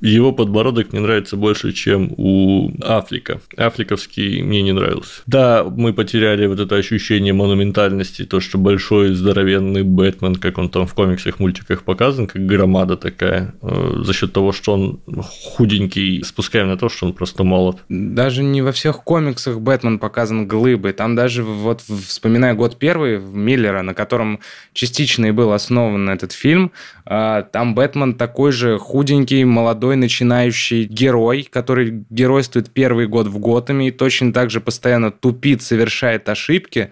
[0.00, 3.40] его подбородок мне нравится больше, чем у Афлика.
[3.56, 5.22] Афликовский мне не нравился.
[5.26, 10.86] Да, мы потеряли вот это ощущение монументальности, то, что большой здоровенный Бэтмен, как он там
[10.86, 16.68] в комиксах, мультиках показан, как громада такая, э, за счет того, что он худенький, спускаем
[16.68, 17.78] на то, что он просто молод.
[17.88, 20.92] Даже не во всех комиксах Бэтмен показан глыбой.
[20.92, 24.40] Там даже, вот вспоминая год первый, Миллера, на котором
[24.72, 26.72] частично и был основан этот фильм,
[27.04, 33.38] а, там Бэтмен такой же худенький, молодой молодой начинающий герой, который геройствует первый год в
[33.38, 36.90] Готэме и точно так же постоянно тупит, совершает ошибки.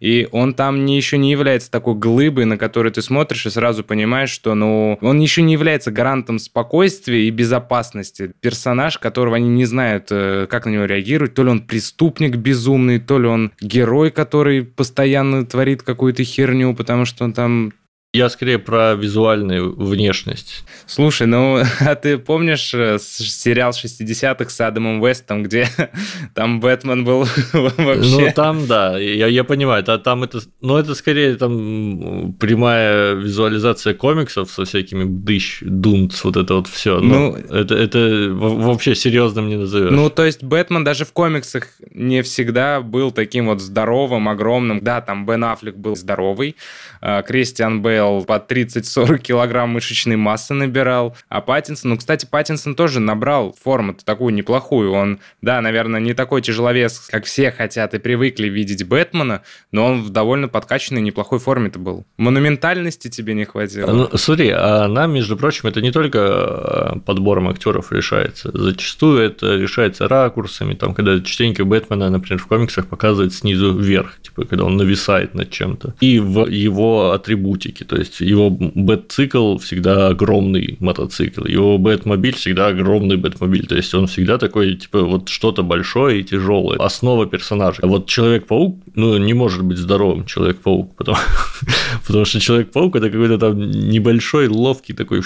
[0.00, 3.82] И он там не, еще не является такой глыбой, на которую ты смотришь и сразу
[3.82, 8.32] понимаешь, что ну, он еще не является гарантом спокойствия и безопасности.
[8.40, 11.34] Персонаж, которого они не знают, э, как на него реагировать.
[11.34, 17.06] То ли он преступник безумный, то ли он герой, который постоянно творит какую-то херню, потому
[17.06, 17.72] что он там
[18.16, 20.64] я скорее про визуальную внешность.
[20.86, 25.68] Слушай, ну, а ты помнишь э, сериал 60-х с Адамом Вестом, где
[26.34, 28.26] там Бэтмен был вообще...
[28.26, 30.40] Ну, там, да, я, я понимаю, да, там это...
[30.60, 37.00] Ну, это скорее там прямая визуализация комиксов со всякими дыщ, дунц, вот это вот все.
[37.00, 39.90] Ну, это, это вообще серьезным не назовешь.
[39.90, 44.80] Ну, то есть Бэтмен даже в комиксах не всегда был таким вот здоровым, огромным.
[44.80, 46.56] Да, там Бен Аффлек был здоровый,
[47.00, 52.74] а Кристиан Бейл Бейл по 30-40 килограмм мышечной массы набирал, а Паттинсон, ну, кстати, Паттинсон
[52.74, 57.98] тоже набрал форму-то такую неплохую, он, да, наверное, не такой тяжеловес, как все хотят и
[57.98, 59.42] привыкли видеть Бэтмена,
[59.72, 62.04] но он в довольно подкачанной неплохой форме-то был.
[62.16, 63.90] Монументальности тебе не хватило.
[63.90, 69.56] Ну, смотри, а нам, между прочим, это не только э, подбором актеров решается, зачастую это
[69.56, 74.76] решается ракурсами, там, когда частенько Бэтмена, например, в комиксах показывают снизу вверх, типа, когда он
[74.76, 81.78] нависает над чем-то, и в его атрибутике, то есть его бэт-цикл всегда огромный мотоцикл, его
[81.78, 86.78] бэт-мобиль всегда огромный бэт-мобиль, то есть он всегда такой, типа, вот что-то большое и тяжелое.
[86.78, 87.80] Основа персонажа.
[87.82, 91.18] А вот Человек-паук, ну, не может быть здоровым Человек-паук, потому,
[92.06, 95.22] потому что Человек-паук это какой-то там небольшой, ловкий такой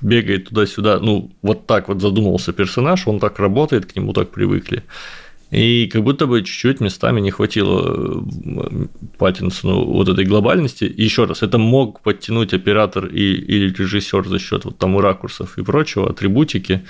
[0.00, 0.98] бегает туда-сюда.
[1.00, 4.82] Ну, вот так вот задумался персонаж, он так работает, к нему так привыкли.
[5.52, 8.86] И как будто бы чуть-чуть местами не хватило э,
[9.18, 10.84] Паттинсону вот этой глобальности.
[10.84, 15.58] И еще раз, это мог подтянуть оператор и, или режиссер за счет вот там ракурсов
[15.58, 16.82] и прочего, атрибутики.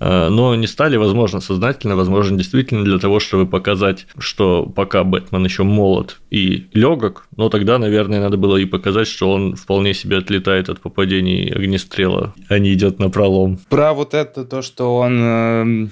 [0.00, 5.42] Э, но не стали, возможно, сознательно, возможно, действительно для того, чтобы показать, что пока Бэтмен
[5.42, 10.18] еще молод и легок, но тогда, наверное, надо было и показать, что он вполне себе
[10.18, 13.58] отлетает от попадений огнестрела, а не идет на пролом.
[13.70, 15.90] Про вот это то, что он эм,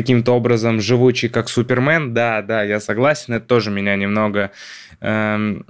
[0.00, 4.50] каким-то образом живучий, как Супермен, да, да, я согласен, это тоже меня немного...
[5.00, 5.66] Эм,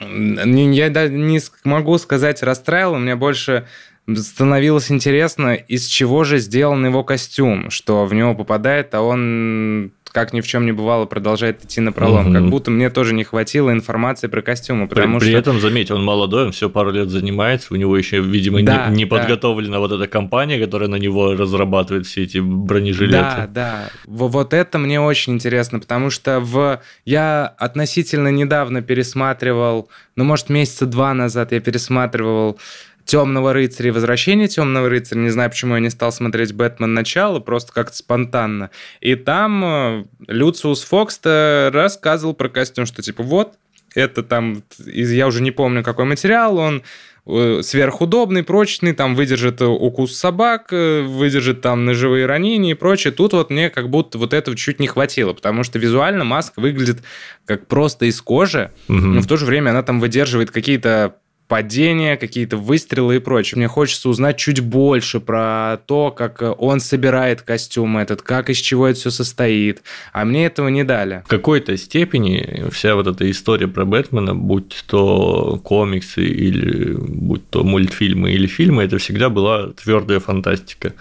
[0.00, 3.66] я не могу сказать расстраивал, у меня больше
[4.14, 10.32] становилось интересно, из чего же сделан его костюм, что в него попадает, а он как
[10.32, 12.28] ни в чем не бывало, продолжает идти на пролом.
[12.28, 12.32] Угу.
[12.32, 15.32] Как будто мне тоже не хватило информации про костюмы, потому при, что...
[15.32, 18.88] При этом, заметь, он молодой, он все пару лет занимается, у него еще, видимо, да,
[18.88, 19.14] не, не да.
[19.14, 23.18] подготовлена вот эта компания, которая на него разрабатывает все эти бронежилеты.
[23.18, 23.90] Да, да.
[24.06, 26.80] Вот это мне очень интересно, потому что в...
[27.04, 32.58] я относительно недавно пересматривал, ну, может, месяца два назад я пересматривал
[33.06, 35.20] Темного рыцаря и Возвращение Темного рыцаря.
[35.20, 38.70] Не знаю, почему я не стал смотреть Бэтмен начало, просто как-то спонтанно.
[39.00, 43.54] И там э, Люциус Фокс рассказывал про костюм, что типа вот,
[43.94, 46.82] это там, я уже не помню, какой материал, он
[47.26, 53.12] э, сверхудобный, прочный, там выдержит укус собак, э, выдержит там ножевые ранения и прочее.
[53.12, 57.02] Тут вот мне как будто вот этого чуть не хватило, потому что визуально маска выглядит
[57.46, 58.98] как просто из кожи, угу.
[58.98, 61.16] но в то же время она там выдерживает какие-то
[61.48, 63.58] падения, какие-то выстрелы и прочее.
[63.58, 68.88] Мне хочется узнать чуть больше про то, как он собирает костюм этот, как из чего
[68.88, 69.82] это все состоит.
[70.12, 71.22] А мне этого не дали.
[71.26, 77.62] В какой-то степени вся вот эта история про Бэтмена, будь то комиксы или будь то
[77.62, 80.94] мультфильмы или фильмы, это всегда была твердая фантастика.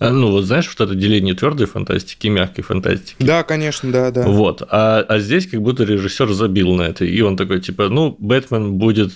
[0.00, 3.16] А, ну, вот знаешь, вот это деление твердой фантастики и мягкой фантастики.
[3.18, 4.22] Да, конечно, да, да.
[4.22, 4.62] Вот.
[4.70, 7.04] А, а здесь как будто режиссер забил на это.
[7.04, 9.12] И он такой, типа, ну, Бэтмен будет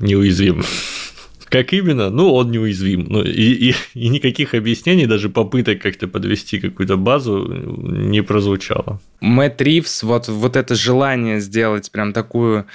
[0.00, 0.62] неуязвим.
[1.54, 2.10] Как именно?
[2.10, 3.06] Ну, он неуязвим.
[3.08, 9.00] Ну, и, и, и никаких объяснений, даже попыток как-то подвести какую-то базу не прозвучало.
[9.20, 12.66] Мэтт Ривз, вот, вот это желание сделать прям такую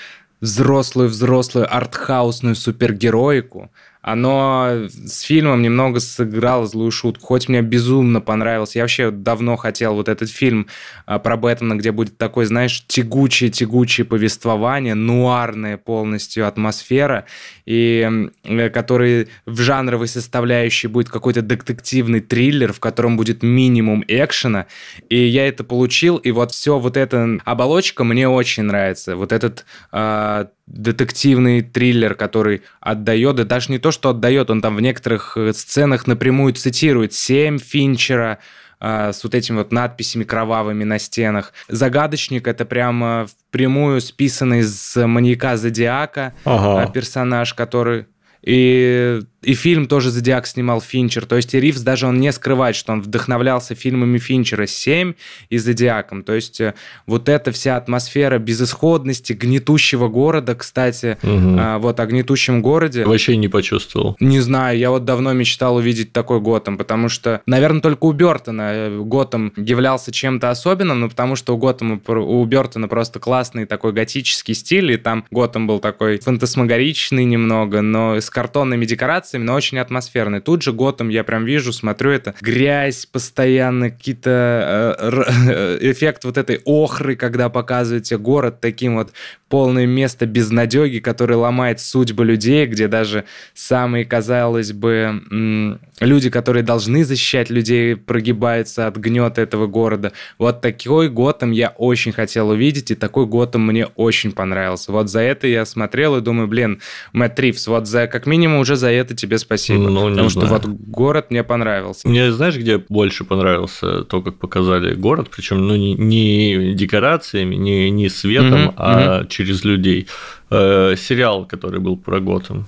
[0.41, 3.69] взрослую-взрослую артхаусную супергероику,
[4.01, 7.25] оно с фильмом немного сыграло злую шутку.
[7.25, 8.79] Хоть мне безумно понравился.
[8.79, 10.67] Я вообще давно хотел вот этот фильм
[11.05, 17.25] а, про Бэтмена, где будет такой, знаешь, тягучее-тягучее повествование, нуарная полностью атмосфера,
[17.65, 24.67] и э, который в жанровой составляющей будет какой-то детективный триллер, в котором будет минимум экшена.
[25.09, 29.17] И я это получил, и вот все вот эта оболочка мне очень нравится.
[29.17, 34.75] Вот этот э, детективный триллер, который отдает, да даже не то, что отдает, он там
[34.75, 38.39] в некоторых э, сценах напрямую цитирует «Семь Финчера»,
[38.79, 41.53] э, с вот этими вот надписями кровавыми на стенах.
[41.67, 46.83] Загадочник это прямо впрямую списанный из маньяка Зодиака ага.
[46.87, 48.05] Э, персонаж, который
[48.41, 51.25] и и фильм тоже «Зодиак» снимал Финчер.
[51.25, 55.15] То есть и Ривз даже он не скрывает, что он вдохновлялся фильмами Финчера «7»
[55.49, 56.23] и «Зодиаком».
[56.23, 56.73] То есть э,
[57.05, 61.79] вот эта вся атмосфера безысходности, гнетущего города, кстати, угу.
[61.79, 63.05] вот о гнетущем городе.
[63.05, 64.17] Вообще не почувствовал.
[64.19, 68.71] Не знаю, я вот давно мечтал увидеть такой Готэм, потому что, наверное, только у Бертона
[68.73, 73.93] э, Готэм являлся чем-то особенным, но потому что у Готэма, у Бертона просто классный такой
[73.93, 79.55] готический стиль, и там Готэм был такой фантасмагоричный немного, но с картонными декорациями, декорациями, но
[79.55, 80.41] очень атмосферный.
[80.41, 86.61] Тут же Готэм я прям вижу, смотрю это, грязь постоянно, какие-то э, эффект вот этой
[86.65, 89.11] охры, когда показываете город таким вот
[89.49, 97.03] полное место безнадеги, который ломает судьбы людей, где даже самые, казалось бы, люди, которые должны
[97.03, 100.11] защищать людей, прогибаются от гнета этого города.
[100.37, 104.91] Вот такой Готэм я очень хотел увидеть, и такой Готэм мне очень понравился.
[104.91, 108.75] Вот за это я смотрел и думаю, блин, Мэтт Ривз, вот за как минимум уже
[108.75, 109.89] за это тебе спасибо.
[109.89, 112.07] Ну, потому что вот город мне понравился.
[112.07, 117.89] Мне знаешь, где больше понравился то, как показали город, причем ну, не, не декорациями, не,
[117.89, 119.27] не светом, mm-hmm, а mm-hmm.
[119.27, 120.07] через людей.
[120.49, 122.67] Э, сериал, который был про Готэм.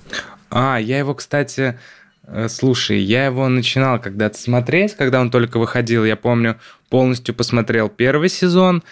[0.50, 1.78] А, я его, кстати,
[2.26, 6.04] э, Слушай, я его начинал когда-то смотреть, когда он только выходил.
[6.04, 8.82] Я помню, полностью посмотрел первый сезон,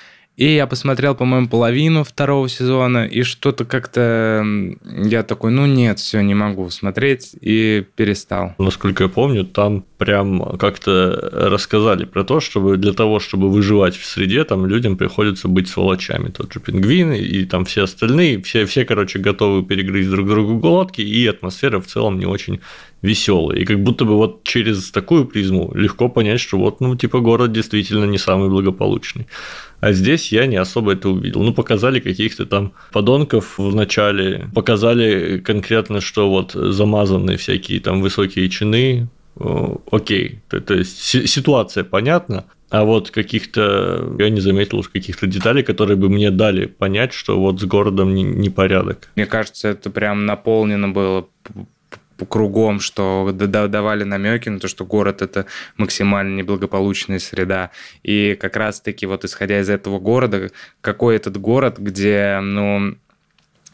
[0.41, 4.43] и я посмотрел, по-моему, половину второго сезона, и что-то как-то
[5.05, 8.55] я такой, ну нет, все, не могу смотреть, и перестал.
[8.57, 14.07] Насколько я помню, там прям как-то рассказали про то, чтобы для того, чтобы выживать в
[14.07, 16.31] среде, там людям приходится быть сволочами.
[16.31, 21.03] Тот же пингвин и там все остальные, все, все короче, готовы перегрызть друг другу глотки,
[21.03, 22.61] и атмосфера в целом не очень
[23.03, 23.59] веселая.
[23.59, 27.53] И как будто бы вот через такую призму легко понять, что вот, ну, типа, город
[27.53, 29.27] действительно не самый благополучный.
[29.81, 31.43] А здесь я не особо это увидел.
[31.43, 38.49] Ну, показали каких-то там подонков в начале, показали конкретно, что вот замазанные всякие там высокие
[38.49, 39.09] чины,
[39.91, 45.97] окей, то, то есть ситуация понятна, а вот каких-то, я не заметил каких-то деталей, которые
[45.97, 49.11] бы мне дали понять, что вот с городом непорядок.
[49.17, 51.27] Мне кажется, это прям наполнено было
[52.27, 55.47] кругом, что давали намеки на то, что город это
[55.77, 57.71] максимально неблагополучная среда.
[58.03, 60.51] И как раз-таки вот исходя из этого города,
[60.81, 62.97] какой этот город, где, ну,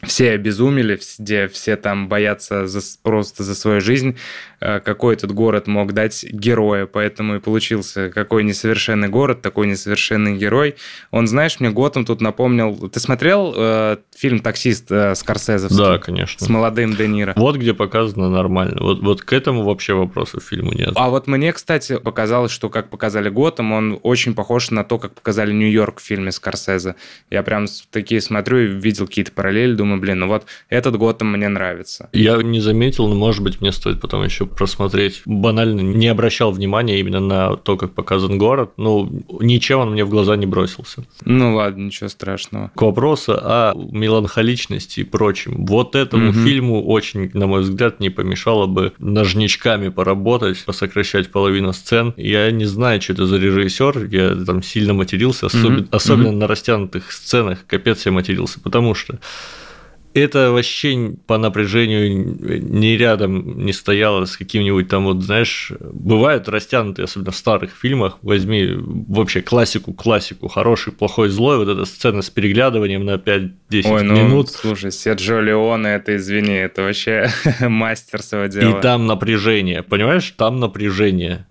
[0.03, 4.17] все обезумели, где все там боятся за, просто за свою жизнь,
[4.61, 10.37] э, какой этот город мог дать героя, поэтому и получился какой несовершенный город, такой несовершенный
[10.37, 10.77] герой.
[11.11, 12.89] Он, знаешь, мне Готэм тут напомнил...
[12.89, 15.69] Ты смотрел э, фильм «Таксист» э, Скорсезе?
[15.75, 16.45] Да, конечно.
[16.45, 17.33] С молодым Де Ниро.
[17.37, 18.77] Вот где показано нормально.
[18.81, 20.93] Вот, вот к этому вообще вопросов фильму нет.
[20.95, 25.15] А вот мне, кстати, показалось, что как показали Готэм, он очень похож на то, как
[25.15, 26.97] показали Нью-Йорк в фильме Скорсезе.
[27.31, 31.49] Я прям такие смотрю и видел какие-то параллели, думаю, блин, ну вот этот Готэм мне
[31.49, 32.09] нравится.
[32.13, 35.23] Я не заметил, но, может быть, мне стоит потом еще просмотреть.
[35.25, 38.73] Банально не обращал внимания именно на то, как показан город.
[38.77, 41.05] Ну, ничем он мне в глаза не бросился.
[41.25, 42.71] Ну ладно, ничего страшного.
[42.75, 45.67] К вопросу о меланхоличности и прочем.
[45.67, 46.39] Вот этому угу.
[46.41, 52.15] фильму очень, на мой взгляд, не помешало бы ножничками поработать, сокращать половину сцен.
[52.17, 55.89] Я не знаю, что это за режиссер, я там сильно матерился, особенно, угу.
[55.91, 56.39] особенно угу.
[56.39, 59.19] на растянутых сценах, капец я матерился, потому что
[60.17, 67.05] это вообще по напряжению ни рядом не стояло с каким-нибудь там вот, знаешь, бывают растянутые,
[67.05, 72.31] особенно в старых фильмах, возьми вообще классику, классику, хороший, плохой, злой, вот эта сцена с
[72.31, 74.51] переглядыванием на 5-10 Ой, ну, минут.
[74.51, 77.29] слушай, Серджио Леоне, это, извини, это вообще
[77.61, 78.79] мастер своего дела.
[78.79, 81.47] И там напряжение, понимаешь, там напряжение.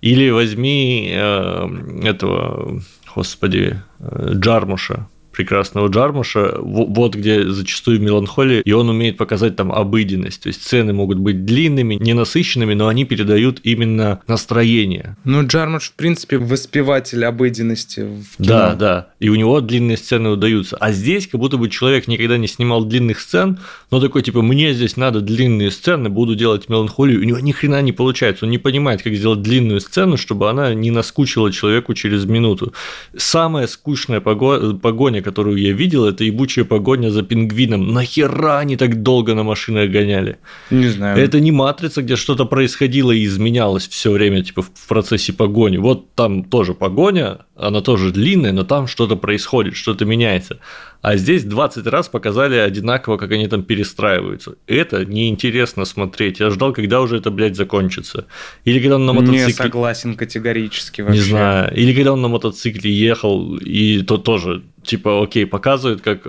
[0.00, 1.68] Или возьми э,
[2.02, 2.82] этого,
[3.14, 10.42] господи, э, Джармуша, прекрасного Джармуша, вот где зачастую меланхолия, и он умеет показать там обыденность.
[10.42, 15.16] То есть сцены могут быть длинными, ненасыщенными, но они передают именно настроение.
[15.24, 18.48] Ну, Джармуш, в принципе, воспеватель обыденности в кино.
[18.48, 19.08] Да, да.
[19.20, 20.76] И у него длинные сцены удаются.
[20.76, 23.58] А здесь как будто бы человек никогда не снимал длинных сцен,
[23.90, 27.20] но такой, типа, мне здесь надо длинные сцены, буду делать меланхолию.
[27.20, 28.44] У него ни хрена не получается.
[28.44, 32.72] Он не понимает, как сделать длинную сцену, чтобы она не наскучила человеку через минуту.
[33.16, 37.92] Самая скучная погоня, которую я видел, это ебучая погоня за пингвином.
[37.92, 40.38] Нахера они так долго на машинах гоняли?
[40.70, 41.18] Не знаю.
[41.18, 45.78] Это не матрица, где что-то происходило и изменялось все время, типа в процессе погони.
[45.78, 50.58] Вот там тоже погоня, она тоже длинная, но там что-то происходит, что-то меняется.
[51.02, 54.54] А здесь 20 раз показали одинаково, как они там перестраиваются.
[54.68, 56.38] Это неинтересно смотреть.
[56.38, 58.26] Я ждал, когда уже это, блядь, закончится.
[58.64, 59.46] Или когда он на мотоцикле...
[59.46, 61.18] Не согласен категорически вообще.
[61.18, 61.74] Не знаю.
[61.74, 66.28] Или когда он на мотоцикле ехал, и то тоже, типа, окей, показывает, как э,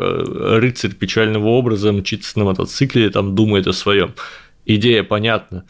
[0.60, 4.14] рыцарь печального образа мчится на мотоцикле, там думает о своем.
[4.66, 5.66] Идея понятна.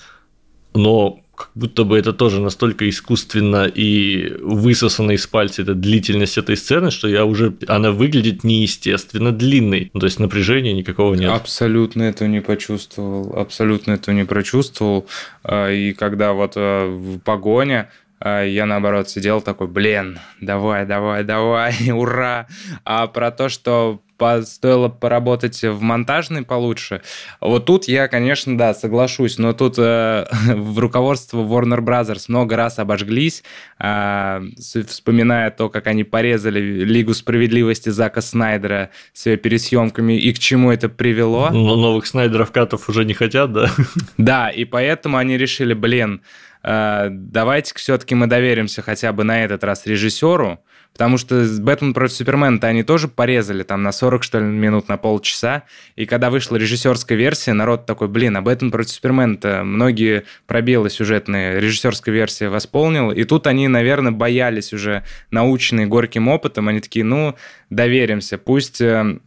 [0.73, 6.55] Но как будто бы это тоже настолько искусственно и высосано из пальца эта длительность этой
[6.55, 9.89] сцены, что я уже она выглядит неестественно длинной.
[9.93, 11.31] Ну, то есть напряжения никакого нет.
[11.31, 15.07] Абсолютно этого не почувствовал, абсолютно этого не прочувствовал.
[15.43, 17.89] А, и когда вот а, в погоне
[18.23, 22.47] я наоборот сидел такой, блин, давай, давай, давай, ура.
[22.85, 24.01] А про то, что
[24.45, 27.01] стоило поработать в монтажной получше.
[27.41, 32.79] Вот тут я, конечно, да, соглашусь, но тут э, в руководство Warner Brothers много раз
[32.79, 33.43] обожглись,
[33.79, 34.41] э,
[34.87, 40.71] вспоминая то, как они порезали Лигу справедливости Зака Снайдера с ее пересъемками и к чему
[40.71, 41.49] это привело.
[41.49, 43.69] Но новых Снайдеров катов уже не хотят, да?
[44.17, 46.21] Да, и поэтому они решили, блин,
[46.63, 50.59] давайте все-таки мы доверимся хотя бы на этот раз режиссеру,
[50.93, 54.97] Потому что Бэтмен против Супермена-то они тоже порезали там на 40, что ли, минут, на
[54.97, 55.63] полчаса.
[55.95, 61.59] И когда вышла режиссерская версия, народ такой, блин, а Бэтмен против Супермена-то многие пробелы сюжетные
[61.59, 63.11] режиссерская версия восполнила.
[63.11, 66.67] И тут они, наверное, боялись уже научные горьким опытом.
[66.67, 67.35] Они такие, ну,
[67.71, 69.17] доверимся, пусть э,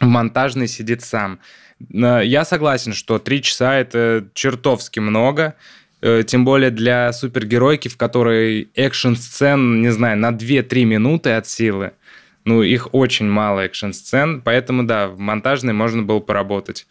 [0.00, 1.38] монтажный сидит сам.
[1.78, 5.54] Я согласен, что три часа это чертовски много.
[6.06, 11.94] Э, тем более для супергеройки, в которой экшн-сцен, не знаю, на 2-3 минуты от силы.
[12.44, 16.86] Ну, их очень мало экшн-сцен, поэтому, да, в монтажной можно было поработать.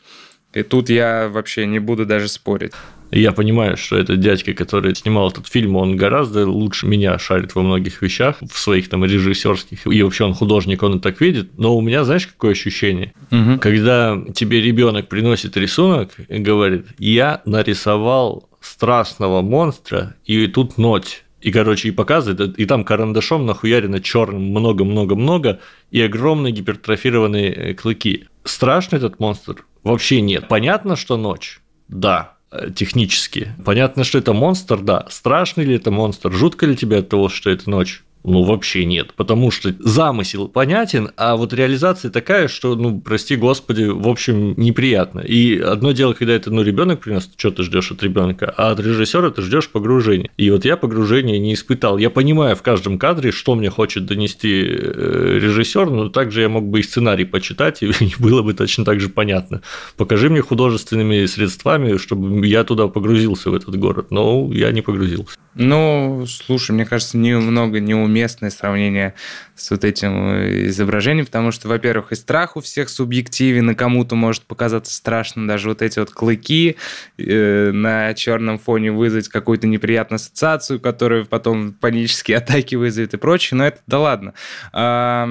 [0.54, 2.74] И тут я вообще не буду даже спорить.
[3.12, 7.62] Я понимаю, что этот дядька, который снимал этот фильм, он гораздо лучше меня шарит во
[7.62, 11.58] многих вещах, в своих там режиссерских, и вообще он художник, он и так видит.
[11.58, 13.14] Но у меня, знаешь, какое ощущение?
[13.32, 13.60] Угу.
[13.62, 21.24] Когда тебе ребенок приносит рисунок и говорит, я нарисовал страшного монстра, и тут ночь.
[21.42, 25.60] И, короче, и показывает, и там карандашом нахуярено черным много-много-много,
[25.92, 28.28] и огромные гипертрофированные э, клыки.
[28.44, 29.64] Страшный этот монстр?
[29.84, 30.48] Вообще нет.
[30.48, 31.62] Понятно, что ночь?
[31.88, 32.34] Да.
[32.52, 33.54] э, технически.
[33.64, 35.06] Понятно, что это монстр, да.
[35.10, 36.32] Страшный ли это монстр?
[36.32, 38.04] Жутко ли тебе от того, что это ночь?
[38.28, 43.84] Ну, вообще нет, потому что замысел понятен, а вот реализация такая, что, ну, прости господи,
[43.84, 45.20] в общем, неприятно.
[45.20, 48.80] И одно дело, когда это, ну, ребенок принес, что ты ждешь от ребенка, а от
[48.80, 50.32] режиссера ты ждешь погружения.
[50.38, 52.00] И вот я погружения не испытал.
[52.00, 56.68] Я понимаю в каждом кадре, что мне хочет донести э, режиссер, но также я мог
[56.68, 59.62] бы и сценарий почитать, и было бы точно так же понятно.
[59.98, 64.08] Покажи мне художественными средствами, чтобы я туда погрузился в этот город.
[64.10, 65.38] Но я не погрузился.
[65.56, 69.14] Ну, слушай, мне кажется, немного неуместное сравнение
[69.56, 74.16] с вот этим э, изображением, потому что, во-первых, и страх у всех субъективен, и кому-то
[74.16, 76.76] может показаться страшным даже вот эти вот клыки
[77.18, 83.58] э, на черном фоне вызвать какую-то неприятную ассоциацию, которая потом панические атаки вызовет и прочее,
[83.58, 84.34] но это да ладно.
[84.74, 85.30] А,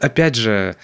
[0.00, 0.76] опять же,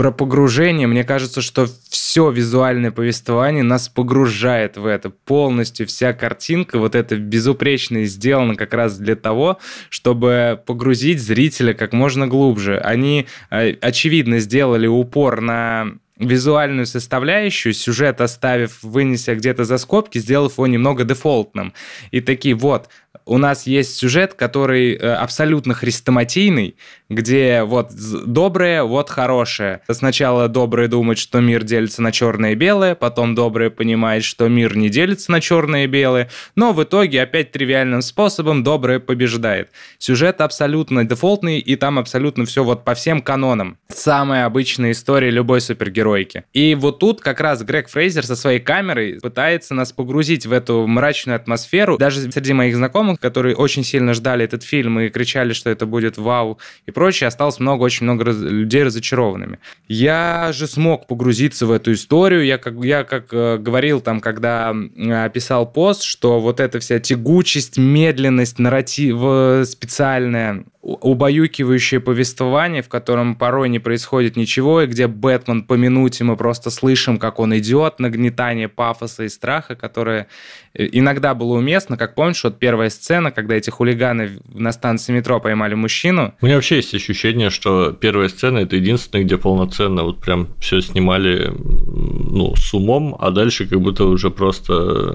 [0.00, 5.86] про погружение, мне кажется, что все визуальное повествование нас погружает в это полностью.
[5.86, 9.58] Вся картинка вот эта безупречно сделана как раз для того,
[9.90, 12.78] чтобы погрузить зрителя как можно глубже.
[12.78, 15.88] Они, э, очевидно, сделали упор на
[16.18, 21.74] визуальную составляющую, сюжет оставив, вынеся где-то за скобки, сделав его немного дефолтным.
[22.10, 22.88] И такие, вот,
[23.26, 26.76] у нас есть сюжет, который э, абсолютно хрестоматийный,
[27.08, 27.90] где вот
[28.26, 29.80] доброе, вот хорошее.
[29.90, 34.76] Сначала добрые думают, что мир делится на черное и белое, потом добрые понимают, что мир
[34.76, 39.70] не делится на черное и белое, но в итоге опять тривиальным способом доброе побеждает.
[39.98, 43.76] Сюжет абсолютно дефолтный, и там абсолютно все вот по всем канонам.
[43.88, 46.44] Самая обычная история любой супергеройки.
[46.52, 50.86] И вот тут как раз Грег Фрейзер со своей камерой пытается нас погрузить в эту
[50.86, 51.98] мрачную атмосферу.
[51.98, 56.18] Даже среди моих знакомых, которые очень сильно ждали этот фильм и кричали, что это будет
[56.18, 59.58] вау и прочее, осталось много, очень много раз, людей разочарованными.
[59.88, 62.44] Я же смог погрузиться в эту историю.
[62.44, 66.98] Я как, я как э, говорил там, когда э, писал пост, что вот эта вся
[67.00, 75.64] тягучесть, медленность, нарратив специальная, убаюкивающее повествование, в котором порой не происходит ничего, и где Бэтмен
[75.64, 80.26] по минуте мы просто слышим, как он идет, нагнетание пафоса и страха, которое
[80.72, 85.38] э, иногда было уместно, как помнишь, вот первая сцена, когда эти хулиганы на станции метро
[85.38, 86.34] поймали мужчину.
[86.40, 90.80] У меня вообще есть ощущение, что первая сцена это единственная, где полноценно вот прям все
[90.80, 95.14] снимали ну, с умом, а дальше как будто уже просто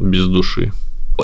[0.00, 0.72] без души.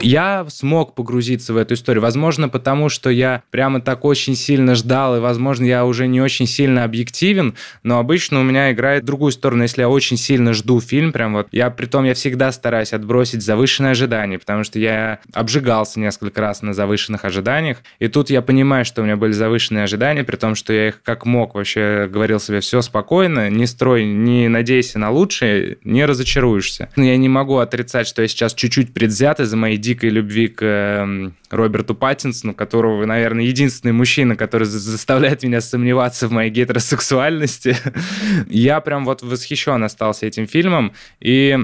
[0.01, 2.03] Я смог погрузиться в эту историю.
[2.03, 6.47] Возможно, потому что я прямо так очень сильно ждал, и, возможно, я уже не очень
[6.47, 9.63] сильно объективен, но обычно у меня играет другую сторону.
[9.63, 13.43] Если я очень сильно жду фильм, прям вот, я при том я всегда стараюсь отбросить
[13.43, 18.85] завышенные ожидания, потому что я обжигался несколько раз на завышенных ожиданиях, и тут я понимаю,
[18.85, 22.39] что у меня были завышенные ожидания, при том, что я их как мог вообще говорил
[22.39, 26.91] себе, все спокойно, не строй, не надейся на лучшее, не разочаруешься.
[26.97, 30.65] Но я не могу отрицать, что я сейчас чуть-чуть предвзят из-за моей дикой любви к
[30.65, 37.77] эм, Роберту Паттинсону, которого, наверное, единственный мужчина, который заставляет меня сомневаться в моей гетеросексуальности.
[38.49, 40.93] Я прям вот восхищен остался этим фильмом.
[41.21, 41.59] И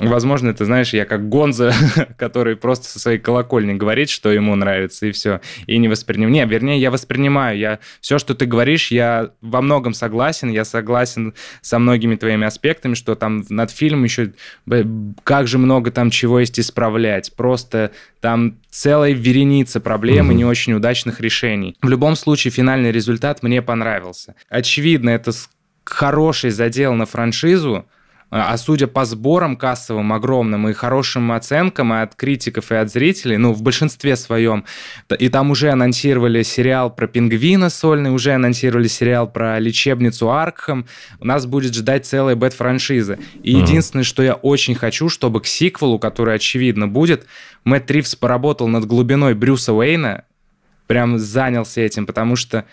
[0.00, 1.72] Возможно, это, знаешь, я как Гонза,
[2.18, 5.40] который просто со своей колокольни говорит, что ему нравится, и все.
[5.66, 6.32] И не воспринимаю.
[6.32, 7.58] Не, вернее, я воспринимаю.
[7.58, 10.50] Я все, что ты говоришь, я во многом согласен.
[10.50, 14.32] Я согласен со многими твоими аспектами, что там над фильмом еще
[15.24, 17.32] как же много там чего есть исправлять.
[17.34, 17.90] Просто
[18.20, 21.76] там целая вереница проблем и не очень удачных решений.
[21.82, 24.34] В любом случае, финальный результат мне понравился.
[24.48, 25.32] Очевидно, это
[25.84, 27.86] хороший задел на франшизу,
[28.30, 33.38] а судя по сборам кассовым огромным и хорошим оценкам и от критиков, и от зрителей,
[33.38, 34.64] ну, в большинстве своем,
[35.18, 40.86] и там уже анонсировали сериал про пингвина сольный, уже анонсировали сериал про лечебницу Аркхам,
[41.20, 43.18] у нас будет ждать целая бэт-франшиза.
[43.42, 43.62] И uh-huh.
[43.62, 47.26] единственное, что я очень хочу, чтобы к сиквелу, который, очевидно, будет,
[47.64, 50.24] Мэтт Ривз поработал над глубиной Брюса Уэйна,
[50.86, 52.64] прям занялся этим, потому что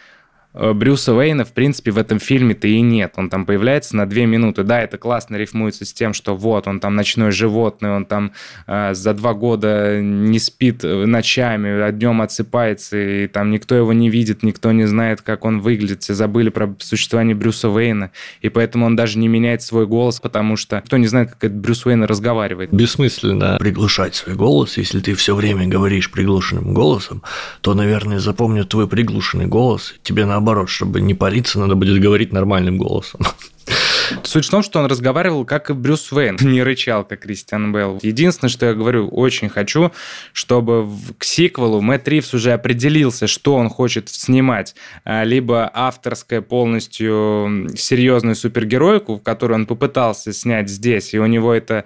[0.56, 3.14] Брюса Уэйна, в принципе, в этом фильме-то и нет.
[3.18, 4.64] Он там появляется на две минуты.
[4.64, 8.32] Да, это классно рифмуется с тем, что вот, он там ночной животный, он там
[8.68, 13.92] э, за два года не спит э, ночами, а днем отсыпается, и там никто его
[13.94, 16.04] не видит, никто не знает, как он выглядит.
[16.04, 20.56] Все забыли про существование Брюса Уэйна, и поэтому он даже не меняет свой голос, потому
[20.56, 22.74] что кто не знает, как этот Брюс Уэйн разговаривает.
[22.74, 27.24] Бессмысленно приглушать свой голос, если ты все время говоришь приглушенным голосом,
[27.62, 32.32] то, наверное, запомнят твой приглушенный голос, тебе наоборот наоборот, чтобы не париться, надо будет говорить
[32.32, 33.22] нормальным голосом.
[34.24, 37.98] Суть в том, что он разговаривал как и Брюс Уэйн, не рычал, как Кристиан Белл.
[38.04, 39.92] Единственное, что я говорю, очень хочу,
[40.34, 40.88] чтобы
[41.18, 44.76] к сиквелу Мэтт Ривз уже определился, что он хочет снимать.
[45.04, 51.86] А, либо авторская полностью серьезную супергеройку, которую он попытался снять здесь, и у него это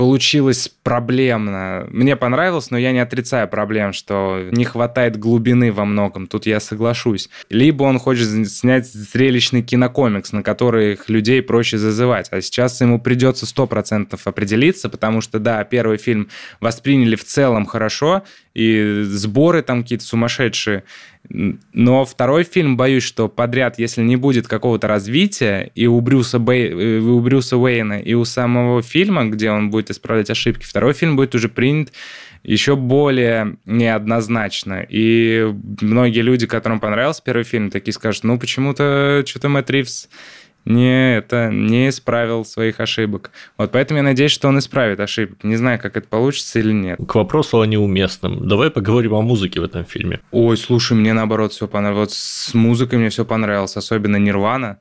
[0.00, 1.86] получилось проблемно.
[1.90, 6.26] Мне понравилось, но я не отрицаю проблем, что не хватает глубины во многом.
[6.26, 7.28] Тут я соглашусь.
[7.50, 12.28] Либо он хочет снять зрелищный кинокомикс, на которых людей проще зазывать.
[12.30, 16.30] А сейчас ему придется 100% определиться, потому что, да, первый фильм
[16.60, 18.22] восприняли в целом хорошо,
[18.54, 20.84] и сборы там какие-то сумасшедшие.
[21.30, 26.70] Но второй фильм, боюсь, что подряд, если не будет какого-то развития и у Брюса, Бэй,
[26.70, 31.16] э, у Брюса Уэйна, и у самого фильма, где он будет исправлять ошибки, второй фильм
[31.16, 31.92] будет уже принят
[32.42, 34.84] еще более неоднозначно.
[34.88, 40.08] И многие люди, которым понравился первый фильм, такие скажут, ну, почему-то что-то Мэтт Ривз
[40.64, 43.30] не, это не исправил своих ошибок.
[43.56, 45.46] Вот поэтому я надеюсь, что он исправит ошибки.
[45.46, 46.98] Не знаю, как это получится или нет.
[47.06, 48.46] К вопросу о неуместном.
[48.46, 50.20] Давай поговорим о музыке в этом фильме.
[50.30, 52.00] Ой, слушай, мне наоборот все понравилось.
[52.00, 54.78] Вот с музыкой мне все понравилось, особенно Нирвана.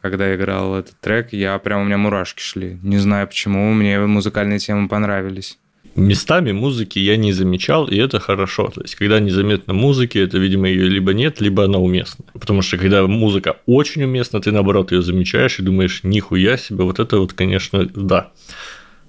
[0.00, 2.78] Когда играл этот трек, я прям у меня мурашки шли.
[2.82, 5.58] Не знаю почему, мне музыкальные темы понравились
[5.94, 8.70] местами музыки я не замечал, и это хорошо.
[8.74, 12.24] То есть, когда незаметно музыки, это, видимо, ее либо нет, либо она уместна.
[12.32, 16.98] Потому что, когда музыка очень уместна, ты, наоборот, ее замечаешь и думаешь, нихуя себе, вот
[16.98, 18.32] это вот, конечно, да.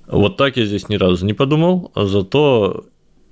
[0.07, 2.85] Вот так я здесь ни разу не подумал, зато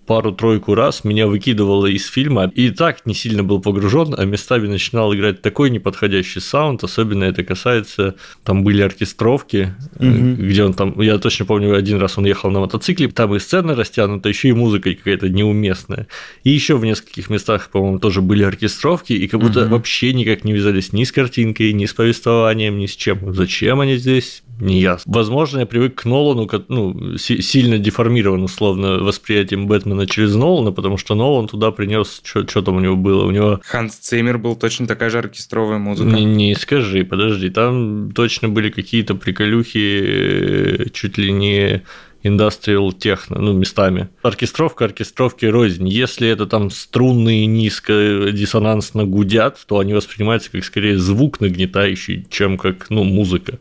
[0.06, 5.14] пару-тройку раз меня выкидывало из фильма, и так не сильно был погружен, а местами начинал
[5.14, 10.36] играть такой неподходящий саунд, особенно это касается, там были оркестровки, mm-hmm.
[10.36, 13.76] где он там, я точно помню, один раз он ехал на мотоцикле, там и сцена
[13.76, 16.08] растянута, еще и музыка какая-то неуместная.
[16.44, 19.70] И еще в нескольких местах, по-моему, тоже были оркестровки, и как будто mm-hmm.
[19.70, 23.34] вообще никак не вязались ни с картинкой, ни с повествованием, ни с чем.
[23.34, 24.44] Зачем они здесь?
[24.62, 25.12] не ясно.
[25.14, 31.16] Возможно, я привык к Нолану, ну, сильно деформирован, условно, восприятием Бэтмена через Нолана, потому что
[31.16, 33.26] Нолан туда принес, что там у него было.
[33.26, 33.60] У него...
[33.64, 36.10] Ханс Циммер был точно такая же оркестровая музыка.
[36.10, 41.84] Не, не скажи, подожди, там точно были какие-то приколюхи, э, чуть ли не
[42.24, 44.10] индастриал техно, ну, местами.
[44.22, 45.88] Оркестровка оркестровки рознь.
[45.88, 52.58] Если это там струнные низко диссонансно гудят, то они воспринимаются как скорее звук нагнетающий, чем
[52.58, 53.60] как, ну, музыка.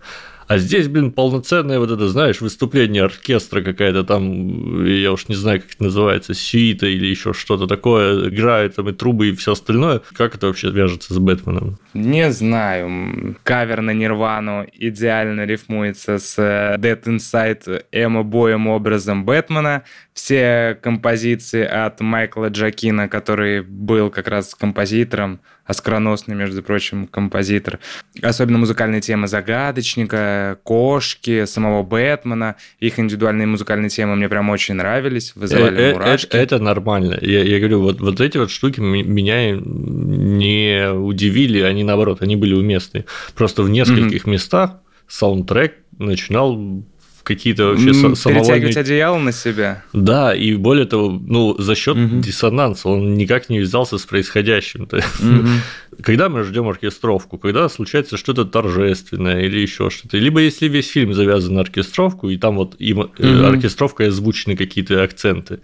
[0.50, 5.60] А здесь, блин, полноценное вот это, знаешь, выступление оркестра какая-то там, я уж не знаю,
[5.60, 10.00] как это называется, сюита или еще что-то такое, играет там и трубы и все остальное.
[10.12, 11.78] Как это вообще вяжется с Бэтменом?
[11.94, 13.36] Не знаю.
[13.44, 19.84] Кавер на Нирвану идеально рифмуется с э, Dead Inside эмо боем образом Бэтмена.
[20.14, 27.78] Все композиции от Майкла Джакина, который был как раз композитором, оскароносный, между прочим, композитор.
[28.22, 32.56] Особенно музыкальные темы «Загадочника», «Кошки», самого Бэтмена.
[32.78, 36.26] Их индивидуальные музыкальные темы мне прям очень нравились, вызывали э, э, мурашки.
[36.26, 37.18] Это, это нормально.
[37.20, 42.54] Я, я говорю, вот, вот эти вот штуки меня не удивили, они наоборот, они были
[42.54, 43.04] уместны.
[43.34, 44.30] Просто в нескольких mm-hmm.
[44.30, 46.84] местах саундтрек начинал
[47.22, 48.76] какие-то вообще mm, самовольные...
[48.76, 49.84] одеяло на себя.
[49.92, 52.20] Да, и более того, ну, за счет mm-hmm.
[52.20, 54.88] диссонанса он никак не вязался с происходящим.
[55.20, 56.02] Mm-hmm.
[56.02, 61.12] Когда мы ждем оркестровку, когда случается что-то торжественное или еще что-то, либо если весь фильм
[61.12, 63.44] завязан на оркестровку, и там вот им mm-hmm.
[63.44, 65.60] оркестровкой озвучены какие-то акценты,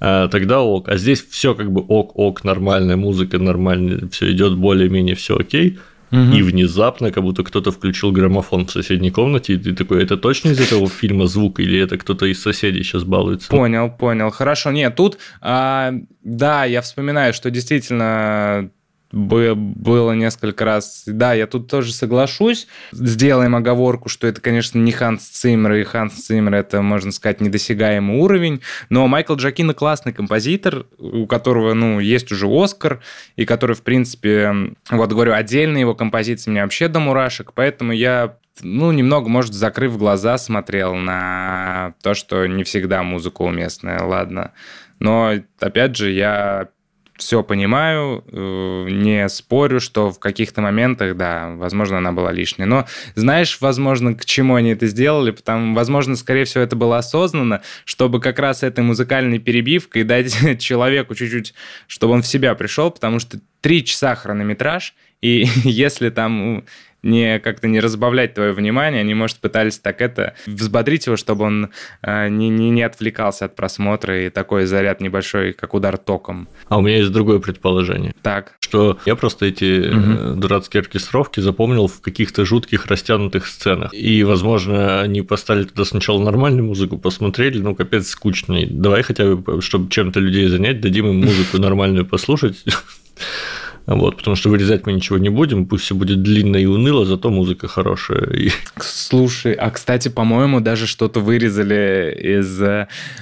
[0.00, 0.88] а, тогда ок.
[0.88, 5.78] А здесь все как бы ок-ок, нормальная музыка, нормально, все идет более-менее все окей
[6.12, 6.32] угу.
[6.32, 10.50] и внезапно как будто кто-то включил граммофон в соседней комнате, и ты такой, это точно
[10.50, 13.48] из этого фильма звук, или это кто-то из соседей сейчас балуется?
[13.48, 14.30] Понял, понял.
[14.30, 14.70] Хорошо.
[14.70, 18.70] Нет, тут, а, да, я вспоминаю, что действительно
[19.12, 21.02] было несколько раз.
[21.06, 22.66] Да, я тут тоже соглашусь.
[22.92, 28.18] Сделаем оговорку, что это, конечно, не Ханс Циммер, и Ханс Циммер это, можно сказать, недосягаемый
[28.18, 28.62] уровень.
[28.88, 33.00] Но Майкл Джакина классный композитор, у которого, ну, есть уже Оскар,
[33.36, 38.36] и который, в принципе, вот говорю, отдельные его композиции мне вообще до мурашек, поэтому я
[38.60, 44.52] ну, немного, может, закрыв глаза, смотрел на то, что не всегда музыка уместная, ладно.
[44.98, 46.68] Но, опять же, я
[47.22, 52.66] все понимаю, э, не спорю, что в каких-то моментах, да, возможно, она была лишней.
[52.66, 57.62] Но знаешь, возможно, к чему они это сделали, потому, возможно, скорее всего, это было осознанно,
[57.84, 61.54] чтобы как раз этой музыкальной перебивкой дать человеку чуть-чуть,
[61.86, 66.64] чтобы он в себя пришел, потому что три часа хронометраж, и если там
[67.02, 71.70] не как-то не разбавлять твое внимание, они, может, пытались так это взбодрить его, чтобы он
[72.02, 76.48] э, не, не, не отвлекался от просмотра и такой заряд небольшой, как удар током.
[76.68, 78.14] А у меня есть другое предположение.
[78.22, 78.54] Так.
[78.60, 80.40] Что я просто эти угу.
[80.40, 83.92] дурацкие оркестровки запомнил в каких-то жутких растянутых сценах.
[83.92, 88.66] И, возможно, они поставили туда сначала нормальную музыку, посмотрели, ну, капец, скучный.
[88.66, 92.64] Давай хотя бы, чтобы чем-то людей занять, дадим им музыку нормальную послушать
[93.86, 97.30] Вот, потому что вырезать мы ничего не будем, пусть все будет длинно и уныло, зато
[97.30, 98.50] музыка хорошая.
[98.80, 102.60] Слушай, а кстати, по-моему, даже что-то вырезали из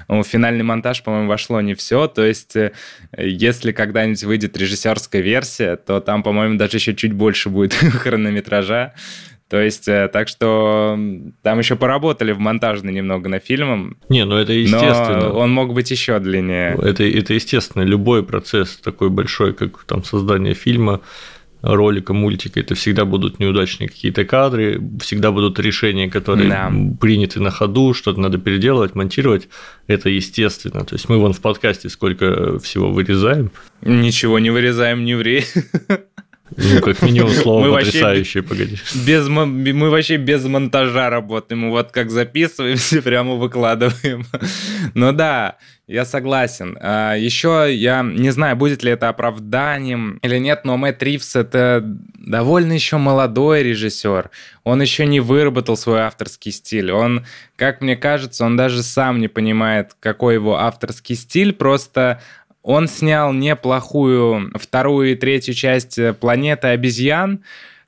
[0.08, 2.06] ну, финальный монтаж, по-моему, вошло не все.
[2.08, 2.72] То есть, э,
[3.16, 8.94] если когда-нибудь выйдет режиссерская версия, то там, по-моему, даже еще чуть больше будет хронометража.
[9.50, 10.96] То есть, э, так что
[11.42, 13.96] там еще поработали в монтажной немного на фильмом.
[14.08, 15.28] Не, ну это естественно.
[15.28, 16.78] Но он мог быть еще длиннее.
[16.80, 17.82] Это, это естественно.
[17.82, 21.00] Любой процесс такой большой, как там создание фильма,
[21.62, 26.72] ролика, мультика, это всегда будут неудачные какие-то кадры, всегда будут решения, которые да.
[27.00, 29.48] приняты на ходу, что-то надо переделывать, монтировать.
[29.88, 30.84] Это естественно.
[30.84, 33.50] То есть мы вон в подкасте сколько всего вырезаем.
[33.82, 35.42] Ничего не вырезаем, не ври.
[36.56, 38.78] Ну, как минимум, слово мы потрясающее, погоди.
[39.06, 41.70] Без, мы вообще без монтажа работаем.
[41.70, 44.24] Вот как записываемся, прямо выкладываем.
[44.94, 46.78] Ну да, я согласен.
[46.80, 51.82] А, Еще я не знаю, будет ли это оправданием или нет, но Мэтт Ривз это
[51.84, 54.30] довольно еще молодой режиссер.
[54.62, 56.92] Он еще не выработал свой авторский стиль.
[56.92, 57.26] Он,
[57.56, 61.52] как мне кажется, он даже сам не понимает, какой его авторский стиль.
[61.52, 62.20] Просто
[62.62, 67.40] он снял неплохую вторую и третью часть «Планеты обезьян»,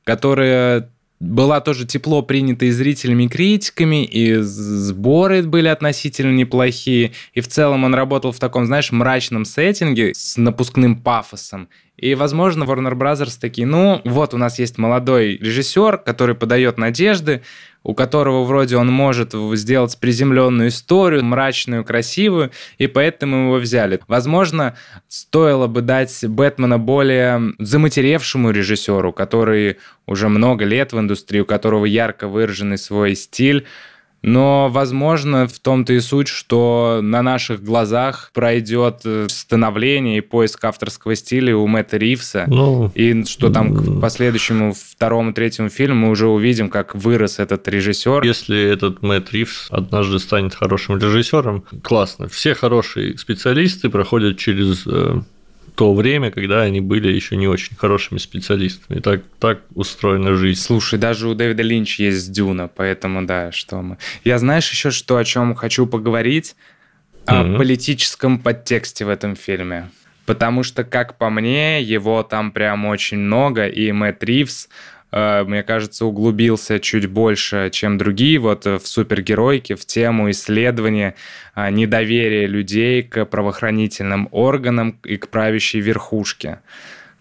[0.05, 0.89] которая
[1.23, 7.13] была тоже тепло принята и зрителями, и критиками, и сборы были относительно неплохие.
[7.33, 11.69] И в целом он работал в таком, знаешь, мрачном сеттинге с напускным пафосом.
[11.97, 17.43] И, возможно, Warner Brothers такие, ну, вот у нас есть молодой режиссер, который подает надежды,
[17.85, 24.01] у которого вроде он может сделать приземленную историю, мрачную, красивую, и поэтому его взяли.
[24.09, 24.77] Возможно,
[25.09, 31.85] стоило бы дать Бэтмена более заматеревшему режиссеру, который уже много лет в индустрии, у которого
[31.85, 33.67] ярко выраженный свой стиль,
[34.23, 40.65] но, возможно, в том-то и суть, что на наших глазах пройдет э, становление и поиск
[40.65, 42.45] авторского стиля у Мэтта Ривса.
[42.47, 47.67] Ну, и что там к последующему второму, третьему фильму мы уже увидим, как вырос этот
[47.69, 48.23] режиссер.
[48.23, 52.29] Если этот Мэтт Ривз однажды станет хорошим режиссером, классно.
[52.29, 55.21] Все хорошие специалисты проходят через э,
[55.75, 59.01] то время, когда они были еще не очень хорошими специалистами.
[59.01, 60.61] Так, так устроена жизнь.
[60.61, 63.99] Слушай, даже у Дэвида Линч есть Дюна, поэтому да, что мы.
[64.25, 66.57] Я знаешь еще что, о чем хочу поговорить?
[67.27, 67.55] Mm-hmm.
[67.55, 69.91] О политическом подтексте в этом фильме.
[70.27, 74.69] Потому что, как по мне, его там прям очень много, и Мэтт Ривз
[75.45, 81.15] мне кажется, углубился чуть больше, чем другие вот э, в супергеройке, в тему исследования
[81.55, 86.61] э, недоверия людей к правоохранительным органам и к правящей верхушке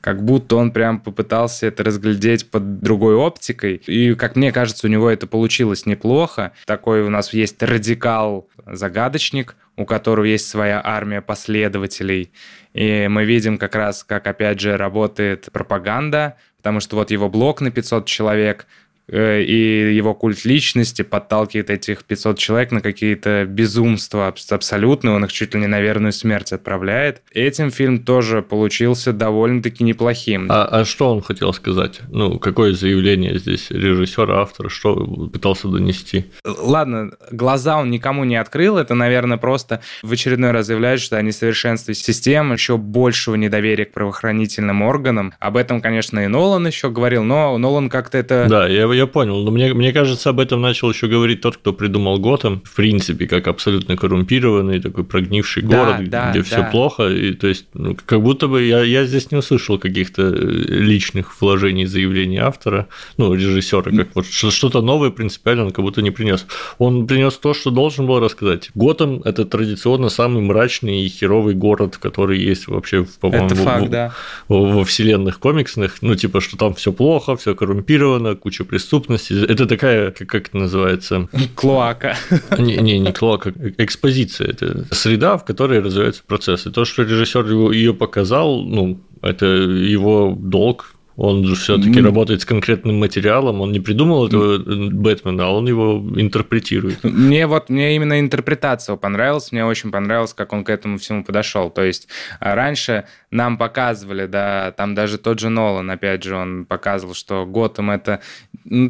[0.01, 3.75] как будто он прям попытался это разглядеть под другой оптикой.
[3.85, 6.53] И, как мне кажется, у него это получилось неплохо.
[6.65, 12.31] Такой у нас есть радикал-загадочник, у которого есть своя армия последователей.
[12.73, 17.61] И мы видим как раз, как, опять же, работает пропаганда, потому что вот его блог
[17.61, 18.67] на 500 человек,
[19.11, 25.53] и его культ личности подталкивает этих 500 человек на какие-то безумства абсолютно, он их чуть
[25.53, 27.21] ли не на верную смерть отправляет.
[27.33, 30.47] Этим фильм тоже получился довольно-таки неплохим.
[30.49, 32.01] А, а что он хотел сказать?
[32.09, 34.95] Ну, какое заявление здесь режиссер, автор, что
[35.27, 36.25] пытался донести?
[36.45, 41.31] Ладно, глаза он никому не открыл, это, наверное, просто в очередной раз заявляет, что они
[41.31, 45.33] совершенствуют систему, еще большего недоверия к правоохранительным органам.
[45.39, 48.47] Об этом, конечно, и Нолан еще говорил, но Нолан как-то это...
[48.49, 49.43] Да, я, я понял.
[49.43, 53.27] Но мне, мне кажется, об этом начал еще говорить тот, кто придумал Готэм, в принципе,
[53.27, 56.45] как абсолютно коррумпированный, такой прогнивший да, город, да, где да.
[56.45, 57.09] все плохо.
[57.09, 61.41] И, то есть, ну, как будто бы я, я здесь не услышал каких-то э, личных
[61.41, 62.87] вложений, заявлений автора,
[63.17, 66.45] ну, режиссера, как вот что-то новое принципиально он как будто не принес.
[66.77, 68.71] Он принес то, что должен был рассказать.
[68.75, 73.89] Готэм это традиционно самый мрачный и херовый город, который есть вообще, по-моему, это факт, в,
[73.89, 74.13] да.
[74.47, 76.01] во, во вселенных комиксных.
[76.01, 79.33] Ну, типа, что там все плохо, все коррумпировано, куча преступлений преступности.
[79.51, 81.29] Это такая, как, как это называется?
[81.55, 82.15] Клоака.
[82.57, 84.49] Не, не, не клоака, экспозиция.
[84.49, 86.71] Это среда, в которой развиваются процессы.
[86.71, 92.03] То, что режиссер ее показал, ну, это его долг, он же все-таки mm.
[92.03, 97.03] работает с конкретным материалом, он не придумал этого Бэтмена, а он его интерпретирует.
[97.03, 101.69] Мне вот мне именно интерпретация понравилась, мне очень понравилось, как он к этому всему подошел.
[101.69, 102.07] То есть
[102.39, 107.45] а, раньше нам показывали, да, там даже тот же Нолан, опять же, он показывал, что
[107.45, 108.21] Готэм это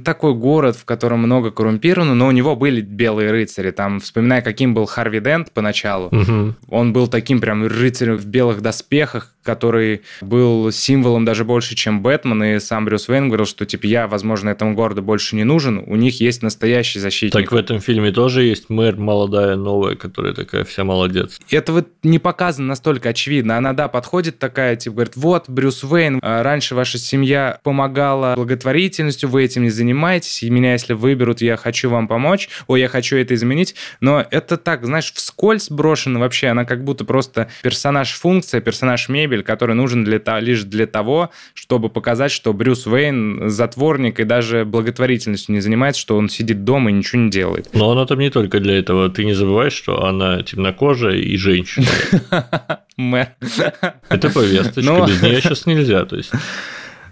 [0.06, 3.72] такой город, в котором много коррумпировано, но у него были белые рыцари.
[3.72, 6.56] Там, вспоминая, каким был Харви Дент поначалу, угу.
[6.70, 12.44] он был таким прям рыцарем в белых доспехах, который был символом даже больше, чем Бэтмен,
[12.44, 15.96] и сам Брюс Уэйн говорил, что, типа, я, возможно, этому городу больше не нужен, у
[15.96, 17.34] них есть настоящий защитник.
[17.34, 21.40] Так в этом фильме тоже есть мэр молодая, новая, которая такая вся молодец.
[21.50, 23.58] Это вот не показано настолько очевидно.
[23.58, 29.30] Она, да, подходит такая, типа, говорит, вот, Брюс Уэйн, а раньше ваша семья помогала благотворительностью,
[29.30, 33.18] вы этим не занимаетесь, и меня, если выберут, я хочу вам помочь, ой, я хочу
[33.18, 39.31] это изменить, но это так, знаешь, вскользь брошено вообще, она как будто просто персонаж-функция, персонаж-мебель,
[39.40, 45.56] который нужен для, лишь для того, чтобы показать, что Брюс Уэйн затворник и даже благотворительностью
[45.56, 47.70] не занимается, что он сидит дома и ничего не делает.
[47.74, 49.10] Но она там не только для этого.
[49.10, 51.88] Ты не забываешь, что она темнокожая и женщина.
[54.10, 56.06] Это повесточка, без нее сейчас нельзя.
[56.06, 56.32] То есть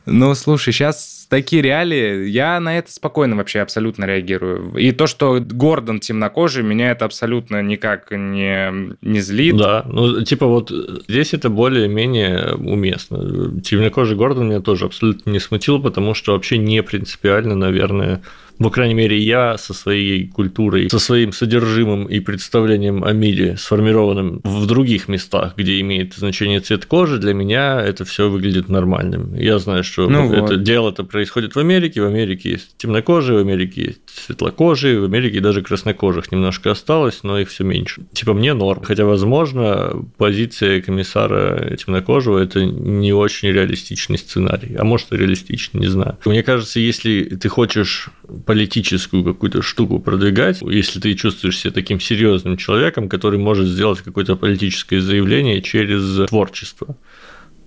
[0.06, 4.74] ну, слушай, сейчас такие реалии, я на это спокойно вообще абсолютно реагирую.
[4.76, 9.56] И то, что Гордон темнокожий, меня это абсолютно никак не, не злит.
[9.56, 10.72] Да, ну, типа вот
[11.08, 13.62] здесь это более-менее уместно.
[13.62, 18.22] Темнокожий Гордон меня тоже абсолютно не смутил, потому что вообще не принципиально, наверное,
[18.60, 24.42] по крайней мере, я со своей культурой, со своим содержимым и представлением о мире, сформированным
[24.44, 29.34] в других местах, где имеет значение цвет кожи, для меня это все выглядит нормальным.
[29.34, 30.64] Я знаю, что ну это вот.
[30.64, 35.62] дело-то происходит в Америке, в Америке есть темнокожие, в Америке есть светлокожие, в Америке даже
[35.62, 38.02] краснокожих немножко осталось, но их все меньше.
[38.14, 38.84] Типа мне норм.
[38.84, 44.76] Хотя, возможно, позиция комиссара темнокожего– это не очень реалистичный сценарий.
[44.76, 46.18] А может, и реалистичный, не знаю.
[46.26, 48.10] Мне кажется, если ты хочешь
[48.50, 54.36] политическую какую-то штуку продвигать, если ты чувствуешь себя таким серьезным человеком, который может сделать какое-то
[54.36, 56.98] политическое заявление через творчество,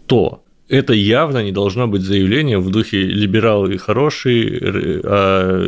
[0.08, 5.60] то это явно не должно быть заявление в духе либералы хорошие, а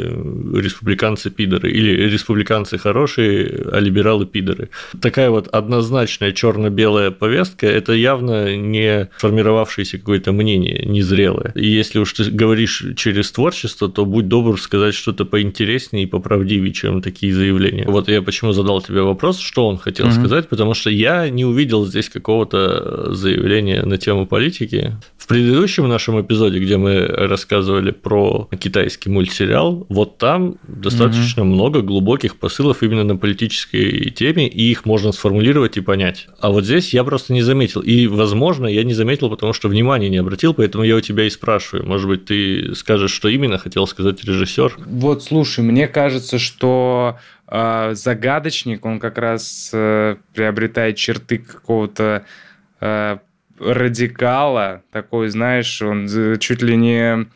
[0.55, 4.71] республиканцы пидоры, или республиканцы хорошие, а либералы пидоры.
[5.01, 11.53] Такая вот однозначная черно-белая повестка– это явно не сформировавшееся какое-то мнение, незрелое.
[11.55, 16.73] И если уж ты говоришь через творчество, то будь добр сказать что-то поинтереснее и поправдивее,
[16.73, 17.85] чем такие заявления.
[17.87, 20.19] Вот я почему задал тебе вопрос, что он хотел mm-hmm.
[20.19, 24.84] сказать, потому что я не увидел здесь какого-то заявления на тему политики,
[25.16, 31.51] в предыдущем нашем эпизоде, где мы рассказывали про китайский мультсериал, вот там достаточно угу.
[31.51, 36.28] много глубоких посылов именно на политической теме, и их можно сформулировать и понять.
[36.40, 37.81] А вот здесь я просто не заметил.
[37.81, 41.31] И, возможно, я не заметил, потому что внимания не обратил, поэтому я у тебя и
[41.31, 41.86] спрашиваю.
[41.86, 44.77] Может быть, ты скажешь, что именно хотел сказать режиссер?
[44.86, 52.24] Вот, слушай, мне кажется, что э, загадочник, он как раз э, приобретает черты какого-то
[52.81, 53.19] э,
[53.59, 56.09] радикала, такой, знаешь, он
[56.39, 57.26] чуть ли не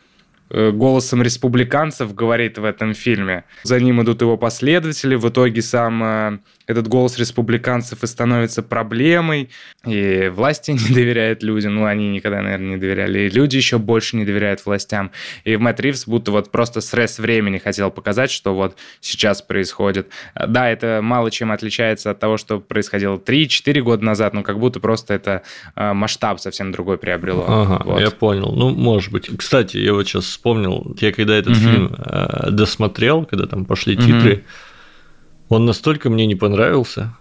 [0.49, 3.43] э, голосом республиканцев говорит в этом фильме.
[3.63, 6.39] За ним идут его последователи, в итоге сам э,
[6.69, 9.49] этот голос республиканцев и становится проблемой,
[9.85, 14.15] и власти не доверяют людям, ну, они никогда, наверное, не доверяли, и люди еще больше
[14.15, 15.11] не доверяют властям.
[15.43, 20.09] И в Мэтт Ривз будто вот просто срез времени хотел показать, что вот сейчас происходит.
[20.35, 24.79] Да, это мало чем отличается от того, что происходило 3-4 года назад, но как будто
[24.79, 25.41] просто это
[25.75, 27.45] э, масштаб совсем другой приобрело.
[27.47, 27.99] Ага, вот.
[27.99, 28.53] я понял.
[28.55, 29.29] Ну, может быть.
[29.37, 31.61] Кстати, я вот сейчас вспомнил, я когда этот угу.
[31.61, 34.03] фильм э, досмотрел, когда там пошли угу.
[34.03, 34.43] титры,
[35.49, 37.15] он настолько мне не понравился,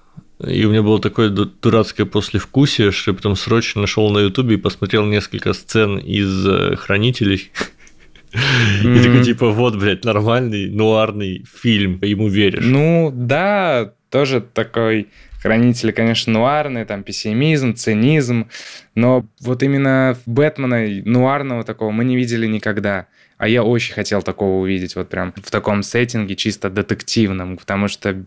[0.46, 4.58] и у меня было такое дурацкое послевкусие, что я потом срочно нашел на Ютубе и
[4.58, 7.50] посмотрел несколько сцен из э, «Хранителей».
[8.84, 12.62] И такой, типа, вот, блядь, нормальный нуарный фильм, ему веришь.
[12.62, 15.08] Ну, да, тоже такой
[15.40, 18.48] хранители, конечно, нуарные, там пессимизм, цинизм,
[18.94, 23.06] но вот именно Бэтмена нуарного такого мы не видели никогда.
[23.38, 28.24] А я очень хотел такого увидеть, вот прям в таком сеттинге, чисто детективном, потому что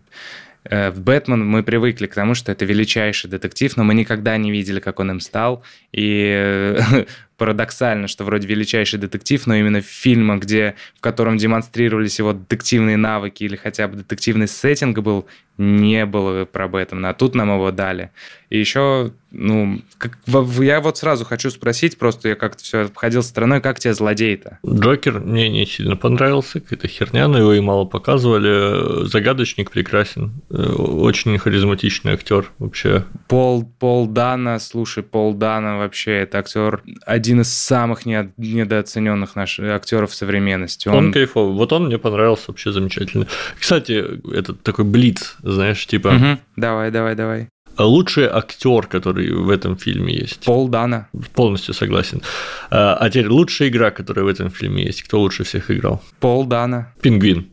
[0.64, 4.50] э, в Бэтмен мы привыкли к тому, что это величайший детектив, но мы никогда не
[4.50, 5.62] видели, как он им стал.
[5.92, 6.76] И
[7.42, 12.96] парадоксально, что вроде величайший детектив, но именно в фильмах, где, в котором демонстрировались его детективные
[12.96, 15.26] навыки или хотя бы детективный сеттинг был,
[15.58, 18.10] не было про Бэтмена, а тут нам его дали.
[18.48, 20.18] И еще, ну, как,
[20.60, 24.58] я вот сразу хочу спросить, просто я как-то все обходил стороной, как тебе злодей-то?
[24.66, 29.06] Джокер мне не сильно понравился, какая-то херня, но его и мало показывали.
[29.06, 33.04] Загадочник прекрасен, очень харизматичный актер вообще.
[33.28, 40.14] Пол, Пол Дана, слушай, Пол Дана вообще, это актер один из самых недооцененных наших актеров
[40.14, 40.88] современности.
[40.88, 43.26] Он, он кайфовый, вот он мне понравился вообще замечательно.
[43.58, 44.04] Кстати,
[44.34, 46.08] этот такой блиц знаешь, типа...
[46.08, 46.38] Угу.
[46.56, 47.48] Давай, давай, давай.
[47.78, 50.44] Лучший актер, который в этом фильме есть.
[50.44, 51.08] Пол Дана.
[51.34, 52.22] Полностью согласен.
[52.70, 55.02] А, а теперь лучшая игра, которая в этом фильме есть.
[55.02, 56.02] Кто лучше всех играл?
[56.20, 56.92] Пол Дана.
[57.00, 57.50] Пингвин.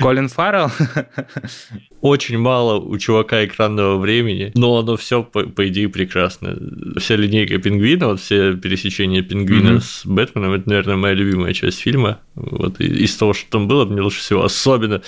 [0.00, 0.70] Колин Фаррелл?
[2.00, 6.58] Очень мало у чувака экранного времени, но оно все по, по идее прекрасно.
[6.98, 9.80] Вся линейка пингвина, вот все пересечения пингвина mm-hmm.
[9.80, 12.20] с Бэтменом, это, наверное, моя любимая часть фильма.
[12.34, 15.02] Вот из того, что там было, мне лучше всего особенно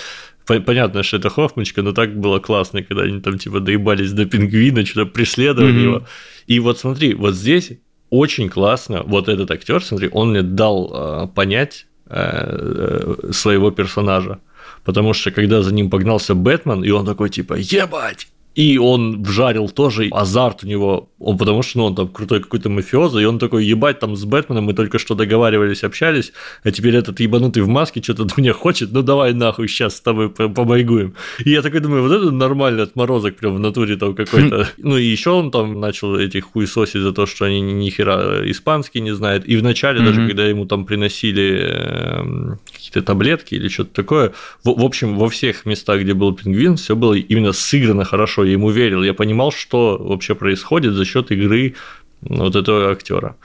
[0.45, 4.85] Понятно, что это Хофмочка, но так было классно, когда они там типа доебались до пингвина,
[4.85, 5.81] что-то преследовали mm-hmm.
[5.81, 6.07] его.
[6.45, 7.71] И вот смотри, вот здесь
[8.11, 14.39] очень классно, вот этот актер, смотри, он мне дал э, понять своего персонажа.
[14.83, 19.69] Потому что когда за ним погнался Бэтмен, и он такой типа «Ебать!» И он вжарил
[19.69, 23.37] тоже азарт у него, он потому что ну, он там крутой какой-то мафиоза, и он
[23.37, 26.31] такой, ебать, там с Бэтменом мы только что договаривались, общались,
[26.63, 30.01] а теперь этот ебанутый в маске что-то от меня хочет, ну давай нахуй сейчас с
[30.01, 31.15] тобой побайгуем.
[31.43, 34.69] И я такой думаю, вот это нормальный отморозок прям в натуре там какой-то.
[34.77, 39.01] Ну и еще он там начал этих хуесосить за то, что они ни хера испанский
[39.01, 39.45] не знают.
[39.45, 44.33] И вначале даже, когда ему там приносили эм, какие-то таблетки или что-то такое,
[44.63, 48.71] в общем, во всех местах, где был пингвин, все было именно сыграно хорошо я ему
[48.71, 51.75] верил, я понимал, что вообще происходит за счет игры
[52.21, 53.35] вот этого актера.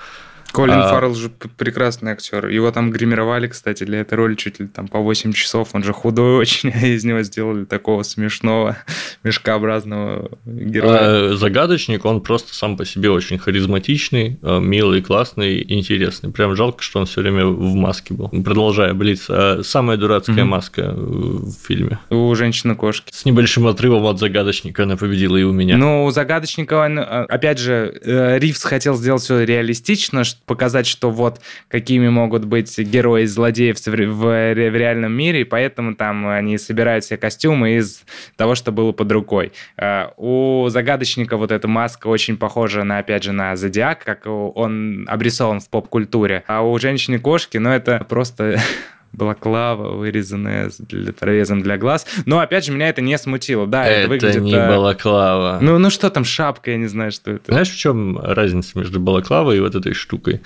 [0.52, 0.88] Колин а...
[0.88, 2.48] Фаррелл же прекрасный актер.
[2.48, 5.70] Его там гримировали, кстати, для этой роли чуть ли там по 8 часов.
[5.72, 8.76] Он же худой очень, а из него сделали такого смешного,
[9.22, 10.98] мешкообразного героя.
[11.00, 16.30] А, загадочник, он просто сам по себе очень харизматичный, а, милый, классный, интересный.
[16.30, 18.28] Прям жалко, что он все время в маске был.
[18.28, 20.44] Продолжая Блиц, а самая дурацкая mm-hmm.
[20.44, 21.98] маска в фильме.
[22.10, 23.12] У женщины-кошки.
[23.12, 25.76] С небольшим отрывом от загадочника она победила и у меня.
[25.76, 31.40] Ну, у загадочника, он, опять же, э, Ривз хотел сделать все реалистично, показать, что вот
[31.68, 37.04] какими могут быть герои злодеев в, в, в реальном мире, и поэтому там они собирают
[37.04, 38.02] все костюмы из
[38.34, 39.52] того, что было под рукой.
[39.78, 45.06] Uh, у загадочника вот эта маска очень похожа на, опять же, на Зодиак, как он
[45.08, 46.42] обрисован в поп-культуре.
[46.48, 48.58] А у женщины-кошки, ну, это просто
[49.12, 52.06] балаклава, вырезанная для, прорезом для глаз.
[52.26, 53.66] Но, опять же, меня это не смутило.
[53.66, 54.42] Да, это, это выглядит...
[54.42, 54.68] не а...
[54.68, 55.58] балаклава.
[55.60, 57.52] Ну, ну что там, шапка, я не знаю, что это.
[57.52, 60.40] Знаешь, в чем разница между балаклавой и вот этой штукой?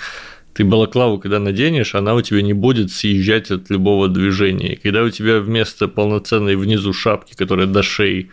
[0.55, 4.78] Ты балаклаву, когда наденешь, она у тебя не будет съезжать от любого движения.
[4.81, 8.31] когда у тебя вместо полноценной внизу шапки, которая до шеи,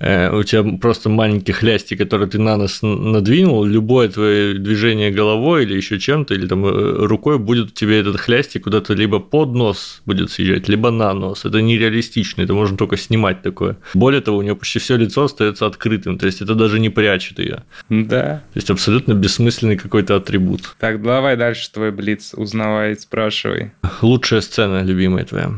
[0.00, 5.74] у тебя просто маленький хлястик, который ты на нос надвинул, любое твое движение головой или
[5.74, 10.02] еще чем-то, или там э, рукой будет у тебя этот хлястик куда-то либо под нос
[10.06, 11.44] будет съезжать, либо на нос.
[11.44, 13.76] Это нереалистично, это можно только снимать такое.
[13.94, 17.38] Более того, у нее почти все лицо остается открытым, то есть это даже не прячет
[17.38, 17.64] ее.
[17.88, 18.42] Да.
[18.52, 20.76] То есть абсолютно бессмысленный какой-то атрибут.
[20.78, 23.72] Так, давай дальше твой блиц, узнавай, спрашивай.
[24.02, 25.50] Лучшая сцена, любимая твоя?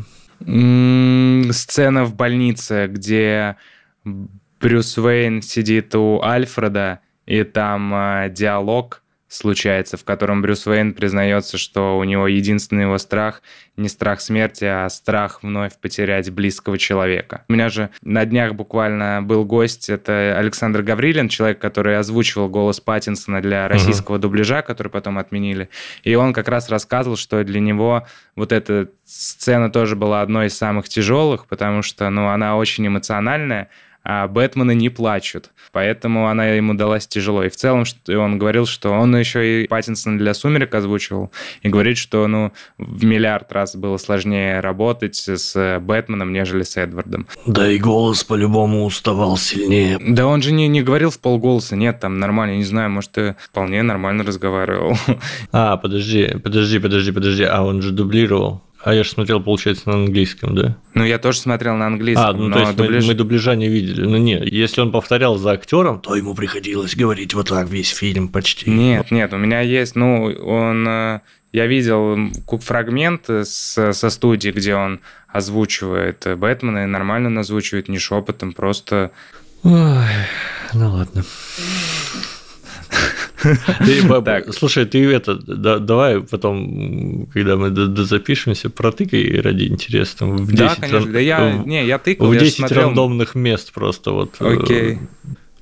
[0.43, 3.57] сцена в больнице, где
[4.03, 9.01] Брюс Уэйн сидит у Альфреда, и там э, диалог
[9.31, 13.41] случается, в котором Брюс Уэйн признается, что у него единственный его страх
[13.77, 17.45] не страх смерти, а страх вновь потерять близкого человека.
[17.47, 22.81] У меня же на днях буквально был гость, это Александр Гаврилин, человек, который озвучивал голос
[22.81, 24.19] Паттинсона для российского uh-huh.
[24.19, 25.69] дубляжа, который потом отменили.
[26.03, 28.05] И он как раз рассказывал, что для него
[28.35, 33.69] вот эта сцена тоже была одной из самых тяжелых, потому что ну, она очень эмоциональная,
[34.03, 35.51] а Бэтмены не плачут.
[35.71, 37.43] Поэтому она ему далась тяжело.
[37.43, 41.69] И в целом что он говорил, что он еще и Паттинсон для «Сумерек» озвучивал, и
[41.69, 47.27] говорит, что ну, в миллиард раз было сложнее работать с Бэтменом, нежели с Эдвардом.
[47.45, 49.99] Да и голос по-любому уставал сильнее.
[49.99, 53.35] Да он же не, не говорил в полголоса, нет, там нормально, не знаю, может, и
[53.39, 54.95] вполне нормально разговаривал.
[55.51, 58.61] А, подожди, подожди, подожди, подожди, а он же дублировал.
[58.83, 60.77] А я же смотрел, получается, на английском, да?
[60.95, 62.29] Ну, я тоже смотрел на английском.
[62.29, 63.03] А, ну то есть дубляж...
[63.03, 64.03] мы, мы дубляжа не видели.
[64.03, 68.27] Ну, нет, если он повторял за актером, то ему приходилось говорить вот так весь фильм
[68.27, 68.69] почти.
[68.69, 70.87] Нет, нет, у меня есть, ну, он...
[70.87, 71.19] Э,
[71.53, 72.31] я видел
[72.61, 79.11] фрагмент с, со студии, где он озвучивает Бэтмена, и нормально он озвучивает, не шепотом, просто...
[79.63, 80.05] Ой,
[80.73, 81.23] ну ладно.
[83.79, 87.73] Ты, слушай, ты это, да, давай потом, когда мы
[88.03, 90.25] запишемся, протыкай ради интереса.
[90.25, 91.11] В 10 да, конечно.
[91.11, 92.83] Да я, не, я тыкал, В 10 смотрел...
[92.83, 94.35] рандомных мест просто вот.
[94.39, 94.99] Э, Окей.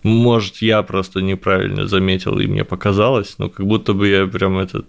[0.03, 4.85] Может, я просто неправильно заметил, и мне показалось, но как будто бы я прям этот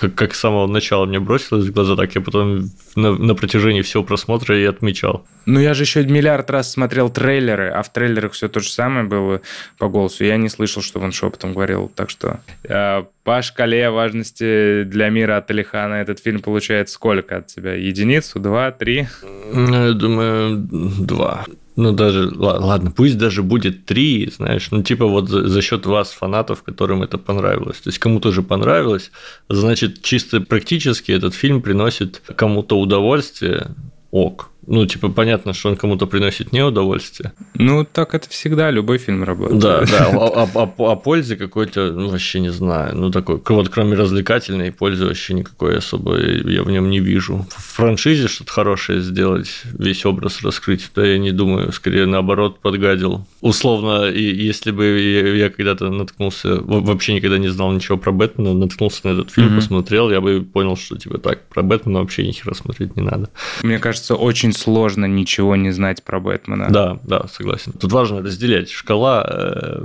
[0.00, 3.82] как, как с самого начала мне бросилось в глаза, так я потом на, на протяжении
[3.82, 5.26] всего просмотра и отмечал.
[5.44, 9.06] Ну, я же еще миллиард раз смотрел трейлеры, а в трейлерах все то же самое
[9.06, 9.40] было
[9.78, 10.24] по голосу.
[10.24, 11.90] Я не слышал, что он шепотом говорил.
[11.94, 17.48] Так что э, по шкале важности для мира от Алихана этот фильм получает сколько от
[17.48, 17.74] тебя?
[17.74, 19.08] Единицу, два, три?
[19.52, 21.44] Ну, я думаю, два.
[21.76, 26.10] Ну, даже, ладно, пусть даже будет три, знаешь, ну, типа вот за, за счет вас,
[26.10, 27.76] фанатов, которым это понравилось.
[27.76, 29.10] То есть кому-то же понравилось,
[29.50, 33.74] значит, чисто практически этот фильм приносит кому-то удовольствие,
[34.10, 34.50] ок.
[34.66, 37.32] Ну, типа, понятно, что он кому-то приносит не удовольствие.
[37.54, 39.60] Ну, так это всегда, любой фильм работает.
[39.60, 43.68] Да, да, о, о, о, о пользе какой-то, ну, вообще не знаю, ну, такой, вот
[43.68, 47.46] кроме развлекательной пользы вообще никакой особой я в нем не вижу.
[47.56, 53.26] В франшизе что-то хорошее сделать, весь образ раскрыть, да я не думаю, скорее наоборот подгадил.
[53.40, 58.54] Условно, и если бы я, я когда-то наткнулся, вообще никогда не знал ничего про Бэтмена,
[58.54, 59.56] наткнулся на этот фильм, mm-hmm.
[59.56, 63.30] посмотрел, я бы понял, что типа так, про Бэтмена вообще ни хера смотреть не надо.
[63.62, 66.68] Мне кажется, очень сложно ничего не знать про Бэтмена.
[66.70, 67.72] Да, да, согласен.
[67.72, 68.70] Тут важно разделять.
[68.70, 69.78] Шкала э,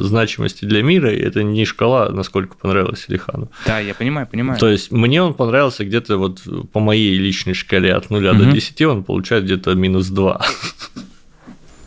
[0.00, 3.50] значимости для мира, и это не шкала, насколько понравилось Илихану.
[3.66, 4.58] Да, я понимаю, понимаю.
[4.58, 6.42] То есть мне он понравился где-то вот
[6.72, 8.38] по моей личной шкале от 0 угу.
[8.38, 10.40] до 10, он получает где-то минус 2.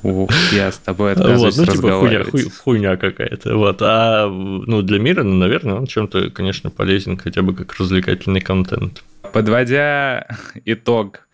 [0.04, 3.56] Ух, я с тобой отказываюсь вот, ну, типа хуйня, хуй, хуйня какая-то.
[3.56, 3.82] Вот.
[3.82, 9.04] А ну, для мира, ну, наверное, он чем-то, конечно, полезен, хотя бы как развлекательный контент.
[9.32, 10.28] Подводя
[10.66, 11.28] итог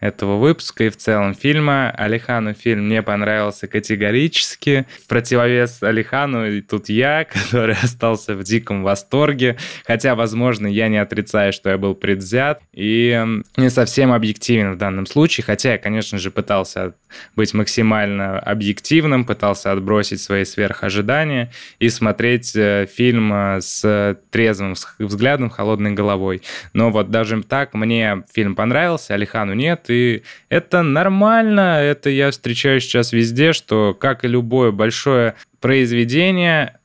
[0.00, 1.90] этого выпуска и в целом фильма.
[1.90, 4.86] Алихану фильм не понравился категорически.
[5.04, 9.56] В противовес Алихану и тут я, который остался в диком восторге.
[9.86, 13.24] Хотя, возможно, я не отрицаю, что я был предвзят и
[13.56, 15.44] не совсем объективен в данном случае.
[15.44, 16.94] Хотя я, конечно же, пытался
[17.36, 25.50] быть максимально объективным, пытался отбросить свои сверхожидания и смотреть э, фильм э, с трезвым взглядом,
[25.50, 26.42] холодной головой.
[26.72, 32.80] Но вот даже так мне фильм понравился, Алихану нет, и это нормально, это я встречаю
[32.80, 36.79] сейчас везде, что, как и любое большое произведение,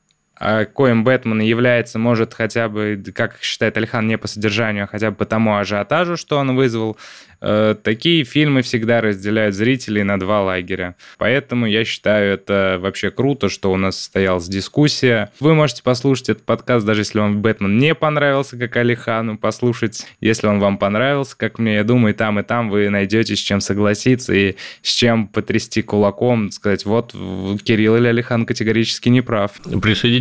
[0.74, 5.16] коим Бэтмен является, может, хотя бы, как считает Алихан, не по содержанию, а хотя бы
[5.16, 6.96] по тому ажиотажу, что он вызвал,
[7.40, 10.96] Э, такие фильмы всегда разделяют зрителей на два лагеря.
[11.18, 15.30] Поэтому я считаю это вообще круто, что у нас состоялась дискуссия.
[15.40, 20.46] Вы можете послушать этот подкаст, даже если вам Бэтмен не понравился, как Алихану, послушать, если
[20.46, 21.76] он вам понравился, как мне.
[21.76, 25.82] Я думаю, и там, и там вы найдете с чем согласиться и с чем потрясти
[25.82, 29.52] кулаком, сказать, вот Кирилл или Алихан категорически не прав.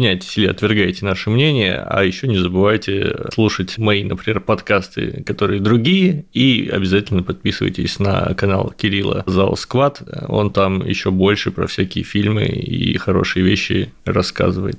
[0.06, 6.26] Присоединяйтесь или отвергайте наше мнение, а еще не забывайте слушать мои, например, подкасты, которые другие,
[6.34, 10.04] и обязательно подписывайтесь на канал Кирилла Зал Сквад.
[10.28, 14.74] Он там еще больше про всякие фильмы и хорошие вещи рассказывает.